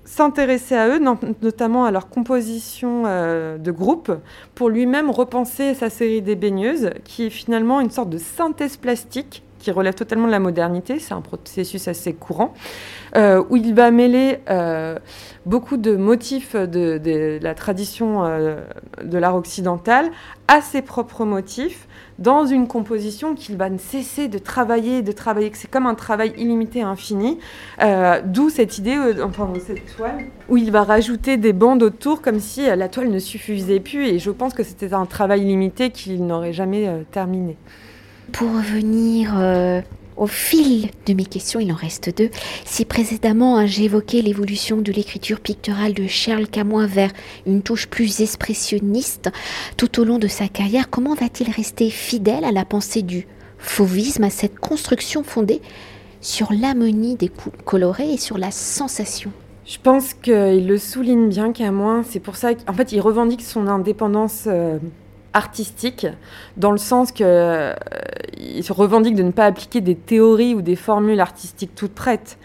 s'intéresser 0.05 0.75
à 0.75 0.87
eux, 0.87 1.01
notamment 1.41 1.85
à 1.85 1.91
leur 1.91 2.09
composition 2.09 3.03
euh, 3.05 3.57
de 3.57 3.71
groupe, 3.71 4.11
pour 4.53 4.69
lui-même 4.69 5.09
repenser 5.09 5.73
sa 5.73 5.89
série 5.89 6.21
des 6.21 6.35
baigneuses, 6.35 6.91
qui 7.03 7.25
est 7.25 7.31
finalement 7.31 7.81
une 7.81 7.89
sorte 7.89 8.09
de 8.09 8.19
synthèse 8.19 8.77
plastique 8.77 9.43
qui 9.65 9.71
relève 9.71 9.95
totalement 9.95 10.27
de 10.27 10.31
la 10.31 10.39
modernité, 10.39 10.99
c'est 10.99 11.15
un 11.15 11.21
processus 11.21 11.87
assez 11.87 12.13
courant, 12.13 12.53
euh, 13.15 13.43
où 13.49 13.57
il 13.57 13.73
va 13.73 13.89
mêler 13.89 14.41
euh, 14.47 14.99
beaucoup 15.47 15.77
de 15.77 15.95
motifs 15.95 16.55
de, 16.55 17.39
la 17.41 17.55
tradition 17.55 18.23
de 19.03 19.17
l'art 19.17 19.35
occidental 19.35 20.11
à 20.47 20.61
ses 20.61 20.83
propres 20.83 21.25
motifs, 21.25 21.87
dans 22.19 22.45
une 22.45 22.67
composition 22.67 23.35
qu'il 23.35 23.57
va 23.57 23.69
ne 23.69 23.77
cesser 23.77 24.27
de 24.27 24.37
travailler, 24.37 25.01
de 25.01 25.11
travailler, 25.11 25.49
que 25.49 25.57
c'est 25.57 25.69
comme 25.69 25.85
un 25.85 25.95
travail 25.95 26.33
illimité 26.37 26.81
infini, 26.81 27.39
euh, 27.81 28.21
d'où 28.23 28.49
cette 28.49 28.77
idée, 28.77 28.95
euh, 28.95 29.23
enfin 29.23 29.51
cette 29.65 29.95
toile, 29.95 30.25
où 30.47 30.57
il 30.57 30.71
va 30.71 30.83
rajouter 30.83 31.37
des 31.37 31.53
bandes 31.53 31.83
autour 31.83 32.21
comme 32.21 32.39
si 32.39 32.67
euh, 32.69 32.75
la 32.75 32.87
toile 32.87 33.09
ne 33.09 33.19
suffisait 33.19 33.79
plus, 33.79 34.05
et 34.07 34.19
je 34.19 34.31
pense 34.31 34.53
que 34.53 34.63
c'était 34.63 34.93
un 34.93 35.05
travail 35.05 35.41
illimité 35.41 35.89
qu'il 35.89 36.25
n'aurait 36.25 36.53
jamais 36.53 37.05
terminé. 37.11 37.57
Pour 38.31 38.49
revenir 38.49 39.33
au 40.17 40.27
fil 40.27 40.89
de 41.05 41.13
mes 41.13 41.25
questions, 41.25 41.59
il 41.59 41.71
en 41.71 41.75
reste 41.75 42.15
deux. 42.17 42.29
Si 42.63 42.85
précédemment 42.85 43.57
hein, 43.57 43.65
j'évoquais 43.65 44.21
l'évolution 44.21 44.77
de 44.77 44.91
l'écriture 44.91 45.39
picturale 45.39 45.93
de 45.93 46.07
Charles 46.07 46.47
Camoin 46.47 46.87
vers 46.87 47.11
une 47.45 47.61
touche 47.61 47.87
plus 47.87 48.21
expressionniste 48.21 49.29
tout 49.77 49.99
au 49.99 50.05
long 50.05 50.17
de 50.17 50.27
sa 50.27 50.47
carrière, 50.47 50.89
comment 50.89 51.15
va-t-il 51.15 51.49
rester 51.51 51.89
fidèle 51.89 52.45
à 52.45 52.51
la 52.51 52.65
pensée 52.65 53.01
du 53.01 53.27
fauvisme, 53.57 54.23
à 54.23 54.29
cette 54.29 54.59
construction 54.59 55.23
fondée 55.23 55.61
sur 56.21 56.53
l'harmonie 56.53 57.15
des 57.15 57.29
coups 57.29 57.57
colorés 57.65 58.13
et 58.13 58.17
sur 58.17 58.37
la 58.37 58.51
sensation? 58.51 59.31
Je 59.65 59.77
pense 59.81 60.13
qu'il 60.13 60.67
le 60.67 60.77
souligne 60.77 61.27
bien 61.27 61.51
Camoin. 61.51 62.03
C'est 62.07 62.19
pour 62.19 62.35
ça 62.35 62.53
qu'en 62.53 62.73
fait, 62.73 62.91
il 62.91 63.01
revendique 63.01 63.41
son 63.41 63.67
indépendance 63.67 64.43
euh, 64.45 64.77
artistique, 65.35 66.07
dans 66.57 66.71
le 66.71 66.77
sens 66.77 67.11
qu'il 67.11 67.25
euh, 67.27 67.73
se 68.61 68.73
revendique 68.73 69.15
de 69.15 69.23
ne 69.23 69.31
pas 69.31 69.45
appliquer 69.45 69.81
des 69.81 69.95
théories 69.95 70.55
ou 70.55 70.61
des 70.61 70.75
formules 70.75 71.19
artistiques 71.19 71.75
toutes 71.75 71.93
prêtes. 71.93 72.37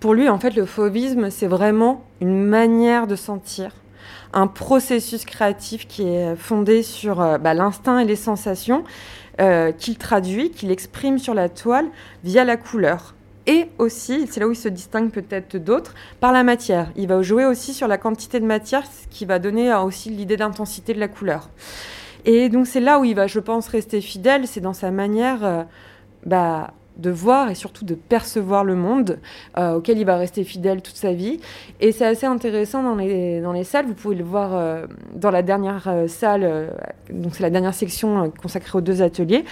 Pour 0.00 0.14
lui, 0.14 0.28
en 0.28 0.38
fait, 0.38 0.56
le 0.56 0.64
fauvisme, 0.64 1.30
c'est 1.30 1.46
vraiment 1.46 2.04
une 2.20 2.42
manière 2.42 3.06
de 3.06 3.16
sentir, 3.16 3.70
un 4.32 4.46
processus 4.46 5.24
créatif 5.24 5.86
qui 5.86 6.08
est 6.08 6.34
fondé 6.36 6.82
sur 6.82 7.20
euh, 7.20 7.38
bah, 7.38 7.54
l'instinct 7.54 7.98
et 7.98 8.04
les 8.04 8.16
sensations, 8.16 8.82
euh, 9.40 9.70
qu'il 9.70 9.98
traduit, 9.98 10.50
qu'il 10.50 10.70
exprime 10.70 11.18
sur 11.18 11.34
la 11.34 11.48
toile 11.48 11.86
via 12.24 12.44
la 12.44 12.56
couleur 12.56 13.14
et 13.48 13.66
aussi, 13.78 14.26
c'est 14.30 14.40
là 14.40 14.46
où 14.46 14.52
il 14.52 14.56
se 14.56 14.68
distingue 14.68 15.10
peut-être 15.10 15.56
d'autres, 15.56 15.94
par 16.20 16.32
la 16.32 16.44
matière. 16.44 16.92
Il 16.96 17.08
va 17.08 17.22
jouer 17.22 17.46
aussi 17.46 17.72
sur 17.72 17.88
la 17.88 17.96
quantité 17.96 18.40
de 18.40 18.44
matière, 18.44 18.82
ce 18.84 19.08
qui 19.08 19.24
va 19.24 19.38
donner 19.38 19.74
aussi 19.74 20.10
l'idée 20.10 20.36
d'intensité 20.36 20.92
de 20.92 21.00
la 21.00 21.08
couleur. 21.08 21.48
Et 22.28 22.50
donc 22.50 22.66
c'est 22.66 22.80
là 22.80 23.00
où 23.00 23.04
il 23.06 23.14
va, 23.14 23.26
je 23.26 23.40
pense, 23.40 23.68
rester 23.68 24.02
fidèle, 24.02 24.46
c'est 24.46 24.60
dans 24.60 24.74
sa 24.74 24.90
manière 24.90 25.42
euh, 25.42 25.62
bah, 26.26 26.74
de 26.98 27.08
voir 27.08 27.48
et 27.50 27.54
surtout 27.54 27.86
de 27.86 27.94
percevoir 27.94 28.64
le 28.64 28.74
monde 28.74 29.18
euh, 29.56 29.76
auquel 29.76 29.96
il 29.96 30.04
va 30.04 30.18
rester 30.18 30.44
fidèle 30.44 30.82
toute 30.82 30.96
sa 30.96 31.14
vie. 31.14 31.40
Et 31.80 31.90
c'est 31.90 32.04
assez 32.04 32.26
intéressant 32.26 32.82
dans 32.82 32.96
les, 32.96 33.40
dans 33.40 33.52
les 33.52 33.64
salles, 33.64 33.86
vous 33.86 33.94
pouvez 33.94 34.14
le 34.14 34.24
voir 34.24 34.50
euh, 34.54 34.84
dans 35.14 35.30
la 35.30 35.40
dernière 35.40 35.90
salle, 36.06 36.70
donc 37.10 37.34
c'est 37.34 37.42
la 37.42 37.48
dernière 37.48 37.72
section 37.72 38.30
consacrée 38.42 38.76
aux 38.76 38.82
deux 38.82 39.00
ateliers. 39.00 39.46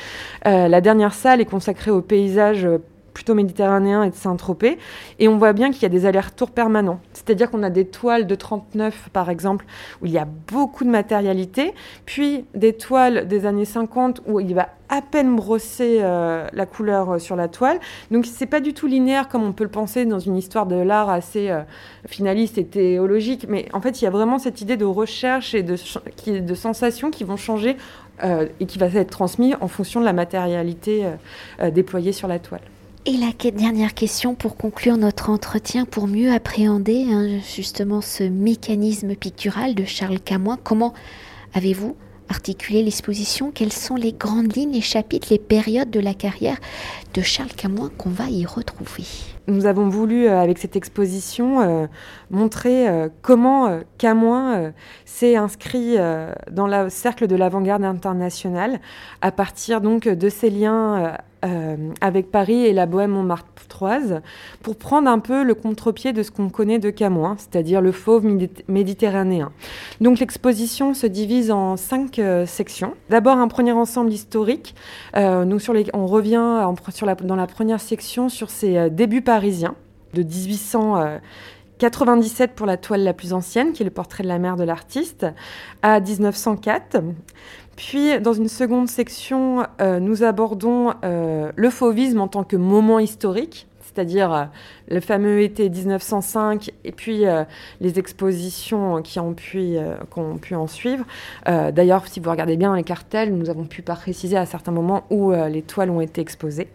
la 0.44 0.80
dernière 0.82 1.14
salle 1.14 1.40
est 1.40 1.46
consacrée 1.46 1.90
au 1.90 2.02
paysage 2.02 2.68
plutôt 3.16 3.34
méditerranéen 3.34 4.02
et 4.02 4.10
de 4.10 4.14
Saint-Tropez. 4.14 4.76
Et 5.18 5.26
on 5.26 5.38
voit 5.38 5.54
bien 5.54 5.70
qu'il 5.70 5.82
y 5.82 5.86
a 5.86 5.88
des 5.88 6.04
allers-retours 6.04 6.50
permanents. 6.50 7.00
C'est-à-dire 7.14 7.50
qu'on 7.50 7.62
a 7.62 7.70
des 7.70 7.86
toiles 7.86 8.26
de 8.26 8.34
39, 8.34 9.08
par 9.10 9.30
exemple, 9.30 9.64
où 10.02 10.06
il 10.06 10.12
y 10.12 10.18
a 10.18 10.28
beaucoup 10.52 10.84
de 10.84 10.90
matérialité, 10.90 11.72
puis 12.04 12.44
des 12.54 12.74
toiles 12.74 13.26
des 13.26 13.46
années 13.46 13.64
50 13.64 14.20
où 14.26 14.38
il 14.38 14.54
va 14.54 14.68
à 14.90 15.00
peine 15.00 15.34
brosser 15.34 16.00
euh, 16.00 16.46
la 16.52 16.66
couleur 16.66 17.14
euh, 17.14 17.18
sur 17.18 17.36
la 17.36 17.48
toile. 17.48 17.80
Donc 18.10 18.26
c'est 18.26 18.46
pas 18.46 18.60
du 18.60 18.74
tout 18.74 18.86
linéaire 18.86 19.28
comme 19.28 19.42
on 19.42 19.52
peut 19.52 19.64
le 19.64 19.70
penser 19.70 20.04
dans 20.04 20.18
une 20.18 20.36
histoire 20.36 20.66
de 20.66 20.76
l'art 20.76 21.08
assez 21.08 21.48
euh, 21.48 21.62
finaliste 22.06 22.58
et 22.58 22.66
théologique. 22.66 23.46
Mais 23.48 23.66
en 23.72 23.80
fait, 23.80 24.02
il 24.02 24.04
y 24.04 24.06
a 24.06 24.10
vraiment 24.10 24.38
cette 24.38 24.60
idée 24.60 24.76
de 24.76 24.84
recherche 24.84 25.54
et 25.54 25.62
de, 25.62 25.74
sensations 26.54 27.10
qui 27.10 27.24
vont 27.24 27.38
changer 27.38 27.76
et 28.60 28.66
qui 28.66 28.78
va 28.78 28.86
être 28.86 29.10
transmise 29.10 29.56
en 29.60 29.68
fonction 29.68 30.00
de 30.00 30.06
la 30.06 30.14
matérialité 30.14 31.04
déployée 31.70 32.12
sur 32.12 32.28
la 32.28 32.38
toile. 32.38 32.62
Et 33.08 33.12
la 33.12 33.30
dernière 33.52 33.94
question 33.94 34.34
pour 34.34 34.56
conclure 34.56 34.96
notre 34.96 35.30
entretien, 35.30 35.84
pour 35.84 36.08
mieux 36.08 36.32
appréhender 36.32 37.06
hein, 37.08 37.38
justement 37.54 38.00
ce 38.00 38.24
mécanisme 38.24 39.14
pictural 39.14 39.76
de 39.76 39.84
Charles 39.84 40.18
Camoin, 40.18 40.58
comment 40.60 40.92
avez-vous 41.54 41.94
articuler 42.28 42.82
l'exposition? 42.82 43.52
Quelles 43.52 43.72
sont 43.72 43.94
les 43.94 44.12
grandes 44.12 44.56
lignes, 44.56 44.72
les 44.72 44.80
chapitres, 44.80 45.28
les 45.30 45.38
périodes 45.38 45.88
de 45.88 46.00
la 46.00 46.14
carrière 46.14 46.56
de 47.14 47.22
Charles 47.22 47.52
Camoin 47.52 47.92
qu'on 47.96 48.10
va 48.10 48.24
y 48.28 48.44
retrouver? 48.44 49.04
Nous 49.46 49.66
avons 49.66 49.88
voulu, 49.88 50.26
euh, 50.26 50.40
avec 50.40 50.58
cette 50.58 50.74
exposition, 50.74 51.60
euh, 51.60 51.86
montrer 52.32 52.88
euh, 52.88 53.08
comment 53.22 53.82
Camoin 53.98 54.72
s'est 55.04 55.36
inscrit 55.36 55.94
dans 56.50 56.66
le 56.66 56.90
cercle 56.90 57.28
de 57.28 57.36
l'avant-garde 57.36 57.84
internationale 57.84 58.80
à 59.20 59.30
partir 59.30 59.80
donc 59.80 60.08
de 60.08 60.28
ses 60.28 60.50
liens 60.50 61.16
avec 62.00 62.30
Paris 62.30 62.64
et 62.64 62.72
la 62.72 62.86
Bohème 62.86 63.12
Montmartroise 63.12 64.20
pour 64.62 64.76
prendre 64.76 65.08
un 65.08 65.18
peu 65.18 65.42
le 65.42 65.54
contre-pied 65.54 66.12
de 66.12 66.22
ce 66.22 66.30
qu'on 66.30 66.48
connaît 66.48 66.78
de 66.78 66.90
Camoin, 66.90 67.36
c'est-à-dire 67.38 67.80
le 67.80 67.92
fauve 67.92 68.24
méditerranéen. 68.68 69.52
Donc 70.00 70.18
l'exposition 70.18 70.94
se 70.94 71.06
divise 71.06 71.50
en 71.50 71.76
cinq 71.76 72.20
sections. 72.46 72.94
D'abord 73.10 73.38
un 73.38 73.48
premier 73.48 73.72
ensemble 73.72 74.12
historique. 74.12 74.74
sur 75.14 75.72
les, 75.72 75.86
on 75.94 76.06
revient 76.06 76.66
dans 77.22 77.36
la 77.36 77.46
première 77.46 77.80
section 77.80 78.28
sur 78.28 78.50
ses 78.50 78.90
débuts 78.90 79.22
parisien 79.22 79.74
de 80.14 80.22
1897 80.22 82.54
pour 82.54 82.66
la 82.66 82.76
toile 82.76 83.02
la 83.02 83.12
plus 83.12 83.32
ancienne, 83.32 83.72
qui 83.72 83.82
est 83.82 83.84
le 83.84 83.90
portrait 83.90 84.22
de 84.22 84.28
la 84.28 84.38
mère 84.38 84.56
de 84.56 84.62
l'artiste, 84.64 85.26
à 85.82 86.00
1904. 86.00 86.98
Puis, 87.76 88.18
dans 88.20 88.32
une 88.32 88.48
seconde 88.48 88.88
section, 88.88 89.66
euh, 89.82 90.00
nous 90.00 90.22
abordons 90.22 90.94
euh, 91.04 91.52
le 91.54 91.70
fauvisme 91.70 92.20
en 92.20 92.28
tant 92.28 92.42
que 92.42 92.56
moment 92.56 92.98
historique, 92.98 93.68
c'est-à-dire 93.82 94.32
euh, 94.32 94.44
le 94.88 95.00
fameux 95.00 95.42
été 95.42 95.68
1905 95.68 96.70
et 96.84 96.92
puis 96.92 97.24
les 97.80 97.98
expositions 97.98 99.02
qui 99.02 99.20
ont 99.20 99.34
pu, 99.34 99.76
pu 100.40 100.54
en 100.54 100.66
suivre. 100.66 101.04
D'ailleurs, 101.46 102.06
si 102.06 102.20
vous 102.20 102.30
regardez 102.30 102.56
bien 102.56 102.74
les 102.76 102.84
cartels, 102.84 103.34
nous 103.34 103.50
avons 103.50 103.64
pu 103.64 103.82
préciser 103.82 104.36
à 104.36 104.46
certains 104.46 104.72
moments 104.72 105.04
où 105.10 105.32
les 105.32 105.62
toiles 105.62 105.90
ont 105.90 106.00
été 106.00 106.20
exposées. 106.20 106.68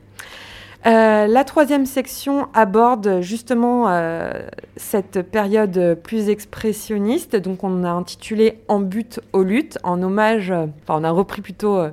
Euh, 0.87 1.27
la 1.27 1.43
troisième 1.43 1.85
section 1.85 2.47
aborde 2.55 3.21
justement 3.21 3.85
euh, 3.87 4.31
cette 4.77 5.21
période 5.21 5.99
plus 6.01 6.29
expressionniste. 6.29 7.35
Donc, 7.35 7.63
on 7.63 7.83
a 7.83 7.89
intitulé 7.91 8.59
En 8.67 8.79
but 8.79 9.19
aux 9.31 9.43
luttes, 9.43 9.77
en 9.83 10.01
hommage, 10.01 10.51
enfin, 10.51 10.99
on 10.99 11.03
a 11.03 11.11
repris 11.11 11.41
plutôt 11.41 11.77
euh, 11.77 11.89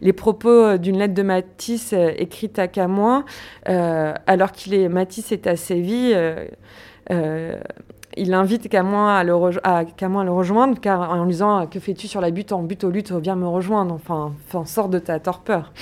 les 0.00 0.12
propos 0.12 0.76
d'une 0.76 0.98
lettre 0.98 1.14
de 1.14 1.22
Matisse 1.22 1.92
écrite 1.92 2.58
à 2.58 2.66
Camoin, 2.66 3.24
alors 3.64 4.52
qu'il 4.52 4.74
est 4.74 4.88
Matisse 4.88 5.30
est 5.30 5.46
à 5.46 5.56
Séville. 5.56 6.16
il 8.16 8.34
invite 8.34 8.68
Camoin 8.68 9.16
à, 9.16 9.24
le 9.24 9.84
Camoin 9.96 10.24
le 10.24 10.32
rejoindre 10.32 10.80
car, 10.80 11.10
en 11.10 11.24
lui 11.24 11.32
disant 11.32 11.66
Que 11.66 11.78
fais-tu 11.78 12.08
sur 12.08 12.20
la 12.20 12.30
butte? 12.30 12.52
En 12.52 12.62
but 12.62 12.82
aux 12.82 12.90
luttes, 12.90 13.12
viens 13.12 13.36
me 13.36 13.46
rejoindre. 13.46 13.94
Enfin, 13.94 14.32
enfin 14.48 14.64
sors 14.64 14.88
de 14.88 14.98
ta 14.98 15.20
torpeur. 15.20 15.72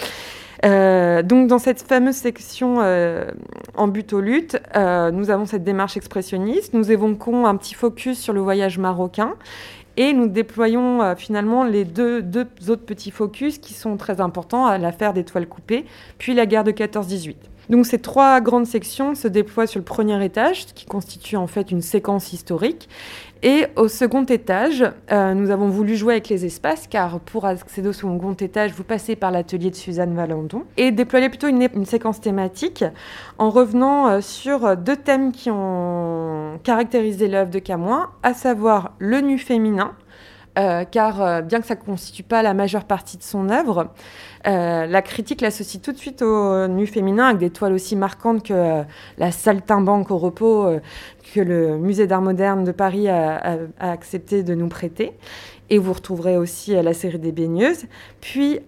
Euh, 0.65 1.23
donc 1.23 1.49
dans 1.49 1.59
cette 1.59 1.81
fameuse 1.81 2.17
section 2.17 2.77
euh, 2.81 3.31
en 3.77 3.89
but 3.89 4.13
aux 4.13 4.21
luttes, 4.21 4.61
euh, 4.77 5.11
nous 5.11 5.31
avons 5.31 5.47
cette 5.47 5.65
démarche 5.65 5.97
expressionniste, 5.97 6.75
nous 6.75 6.93
évoquons 6.93 7.47
un 7.47 7.57
petit 7.57 7.75
focus 7.75 8.19
sur 8.19 8.33
le 8.33 8.41
voyage 8.41 8.79
marocain 8.79 9.35
et 9.97 10.13
nous 10.13 10.29
déployons 10.29 11.15
finalement 11.17 11.65
les 11.65 11.85
deux, 11.85 12.23
deux, 12.23 12.47
autres 12.69 12.85
petits 12.85 13.11
focus 13.11 13.59
qui 13.59 13.75
sont 13.75 13.97
très 13.97 14.21
importants, 14.21 14.77
l'affaire 14.79 15.13
des 15.13 15.25
toiles 15.25 15.49
coupées, 15.49 15.85
puis 16.17 16.33
la 16.33 16.47
guerre 16.47 16.65
de 16.65 16.71
14-18. 16.71 17.35
Donc 17.71 17.87
ces 17.87 17.99
trois 17.99 18.41
grandes 18.41 18.67
sections 18.67 19.15
se 19.15 19.29
déploient 19.29 19.67
sur 19.67 19.79
le 19.79 19.85
premier 19.85 20.25
étage, 20.25 20.67
qui 20.67 20.87
constitue 20.87 21.37
en 21.37 21.47
fait 21.47 21.71
une 21.71 21.83
séquence 21.83 22.33
historique. 22.33 22.89
Et 23.43 23.67
au 23.77 23.89
second 23.89 24.25
étage, 24.25 24.85
euh, 25.11 25.33
nous 25.33 25.51
avons 25.51 25.69
voulu 25.69 25.97
jouer 25.97 26.15
avec 26.15 26.29
les 26.29 26.45
espaces, 26.45 26.87
car 26.87 27.21
pour 27.21 27.47
accéder 27.47 27.89
au 27.89 27.93
second 27.95 28.35
étage, 28.35 28.73
vous 28.73 28.85
passez 28.85 29.17
par 29.17 29.31
l'atelier 29.31 29.71
de 29.71 29.77
Suzanne 29.77 30.15
Valandon, 30.15 30.65
et 30.77 30.91
déployer 30.91 31.31
plutôt 31.31 31.49
une, 31.49 31.87
séquence 31.87 32.21
thématique 32.21 32.85
en 33.39 33.49
revenant 33.49 34.09
euh, 34.09 34.21
sur 34.21 34.77
deux 34.77 34.97
thèmes 34.97 35.33
qui 35.33 35.51
ont 35.51 36.61
caractérisé 36.65 37.29
l'œuvre 37.29 37.51
de 37.51 37.59
Camoin, 37.59 38.11
à 38.23 38.35
savoir 38.35 38.93
le 38.99 39.23
nu 39.23 39.39
féminin, 39.39 39.95
euh, 40.59 40.85
car 40.85 41.43
bien 41.43 41.61
que 41.61 41.67
ça 41.67 41.77
ne 41.77 41.81
constitue 41.81 42.25
pas 42.25 42.43
la 42.43 42.53
majeure 42.53 42.85
partie 42.85 43.17
de 43.17 43.23
son 43.23 43.49
œuvre, 43.49 43.89
euh, 44.47 44.87
la 44.87 45.03
critique 45.03 45.41
l'associe 45.41 45.83
tout 45.83 45.93
de 45.93 45.99
suite 45.99 46.23
au 46.23 46.67
nu 46.67 46.87
féminin 46.87 47.27
avec 47.27 47.39
des 47.39 47.51
toiles 47.51 47.75
aussi 47.75 47.97
marquantes 47.97 48.43
que 48.43 48.83
la 49.19 49.33
saltimbanque 49.33 50.11
au 50.11 50.19
repos 50.19 50.79
que 51.35 51.41
le 51.41 51.79
Musée 51.79 52.07
d'art 52.07 52.23
moderne 52.23 52.65
de 52.65 52.73
Paris 52.73 53.09
a, 53.09 53.59
accepté 53.79 54.43
de 54.43 54.55
nous 54.55 54.69
prêter. 54.69 55.13
Et 55.73 55.79
vous 55.79 55.93
retrouverez 55.93 56.37
aussi 56.37 56.73
la 56.73 56.93
série 56.95 57.21
des 57.21 57.31
baigneuses. 57.31 57.85
Puis 58.21 58.59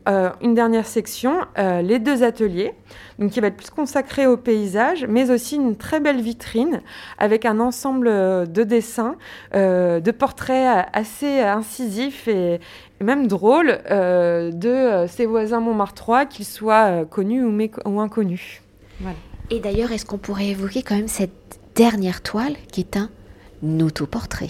une 0.41 0.55
dernière 0.55 0.87
section, 0.87 1.41
les 1.57 1.99
deux 1.99 2.23
ateliers, 2.23 2.75
donc 3.19 3.33
qui 3.33 3.41
va 3.41 3.49
être 3.49 3.57
plus 3.57 3.71
consacré 3.71 4.29
au 4.29 4.37
paysage, 4.37 5.07
mais 5.09 5.33
aussi 5.33 5.57
une 5.57 5.75
très 5.75 5.99
belle 5.99 6.21
vitrine 6.21 6.81
avec 7.19 7.45
un 7.45 7.59
ensemble 7.59 8.07
de 8.09 8.63
dessins, 8.63 9.17
de 9.53 10.11
portraits 10.13 10.87
assez 10.93 11.41
incisifs 11.41 12.29
et, 12.29 12.61
même 13.03 13.27
drôles 13.27 13.79
de 13.89 15.07
ses 15.09 15.27
voisins 15.27 15.61
montmartrois, 15.61 16.27
qu'ils 16.27 16.45
soient 16.45 17.05
connus 17.05 17.45
ou, 17.45 17.59
ou 17.85 18.01
inconnus. 18.01 18.63
Et 19.51 19.61
d'ailleurs, 19.61 19.93
est-ce 19.93 20.07
qu'on 20.07 20.19
pourrait 20.19 20.49
évoquer 20.49 20.83
quand 20.83 20.95
même 20.95 21.09
cette 21.09 21.59
dernière 21.75 22.23
toile 22.23 22.55
qui 22.71 22.81
est 22.81 22.97
un 22.97 23.11
autoportrait? 23.81 24.49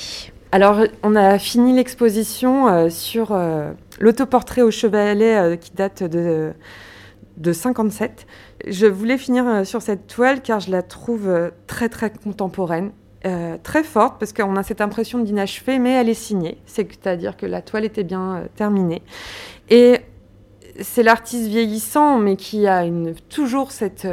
Alors, 0.53 0.85
on 1.03 1.17
a 1.17 1.39
fini 1.39 1.75
l'exposition 1.75 2.91
sur 2.91 3.37
l'autoportrait 4.01 4.63
au 4.63 4.71
chevalet 4.71 5.59
qui 5.59 5.73
date 5.73 6.03
de, 6.03 6.53
de 7.37 7.53
57. 7.53 8.27
Je 8.67 8.87
voulais 8.87 9.19
finir 9.19 9.47
euh, 9.47 9.65
sur 9.65 9.83
cette 9.83 10.07
toile 10.07 10.41
car 10.43 10.61
je 10.61 10.71
la 10.71 10.83
trouve 10.83 11.29
euh, 11.29 11.51
très 11.67 11.89
très 11.89 12.11
contemporaine. 12.11 12.93
Euh, 13.25 13.57
très 13.63 13.85
forte 13.85 14.19
parce 14.19 14.33
qu'on 14.33 14.57
a 14.57 14.65
cette 14.65 14.81
impression 14.81 15.21
d'inachevé, 15.21 15.79
mais 15.79 15.93
elle 15.93 16.09
est 16.09 16.15
signée, 16.15 16.59
c'est-à-dire 16.67 17.37
que 17.37 17.47
la 17.47 17.63
toile 17.63 17.85
était 17.85 18.03
bien 18.03 18.49
terminée. 18.57 19.01
Et 19.71 20.01
c'est 20.81 21.05
l'artiste 21.05 21.47
vieillissant, 21.47 22.19
mais 22.19 22.35
qui 22.35 22.67
a 22.67 22.85
une, 22.85 23.15
toujours 23.29 23.71
cette, 23.71 24.09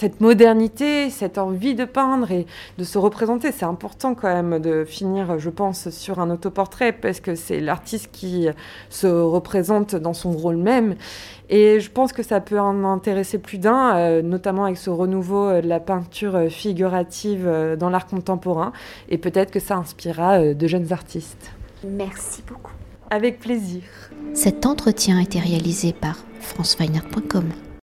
cette 0.00 0.22
modernité, 0.22 1.10
cette 1.10 1.36
envie 1.36 1.74
de 1.74 1.84
peindre 1.84 2.30
et 2.32 2.46
de 2.78 2.84
se 2.84 2.96
représenter. 2.96 3.52
C'est 3.52 3.66
important 3.66 4.14
quand 4.14 4.32
même 4.32 4.58
de 4.58 4.86
finir, 4.86 5.38
je 5.38 5.50
pense, 5.50 5.90
sur 5.90 6.20
un 6.20 6.30
autoportrait 6.30 6.92
parce 6.92 7.20
que 7.20 7.34
c'est 7.34 7.60
l'artiste 7.60 8.08
qui 8.10 8.48
se 8.88 9.06
représente 9.06 9.94
dans 9.96 10.14
son 10.14 10.30
rôle 10.32 10.56
même. 10.56 10.94
Et 11.50 11.80
je 11.80 11.90
pense 11.90 12.14
que 12.14 12.22
ça 12.22 12.40
peut 12.40 12.58
en 12.58 12.82
intéresser 12.84 13.36
plus 13.36 13.58
d'un, 13.58 13.94
euh, 13.96 14.22
notamment 14.22 14.64
avec 14.64 14.78
ce 14.78 14.88
renouveau 14.88 15.48
euh, 15.48 15.60
de 15.60 15.68
la 15.68 15.80
peinture 15.80 16.34
euh, 16.34 16.48
figurative 16.48 17.46
dans 17.78 17.90
l'art 17.90 18.06
contemporain. 18.06 18.72
Et 19.10 19.18
peut-être 19.18 19.50
que 19.50 19.60
ça 19.60 19.76
inspirera 19.76 20.54
de 20.54 20.66
jeunes 20.66 20.94
artistes. 20.94 21.52
Merci 21.84 22.42
beaucoup. 22.48 22.72
Avec 23.10 23.38
plaisir. 23.38 23.82
Cet 24.32 24.64
entretien 24.64 25.18
a 25.18 25.22
été 25.22 25.40
réalisé 25.40 25.92
par 25.92 26.24
franceweiner.com. 26.40 27.44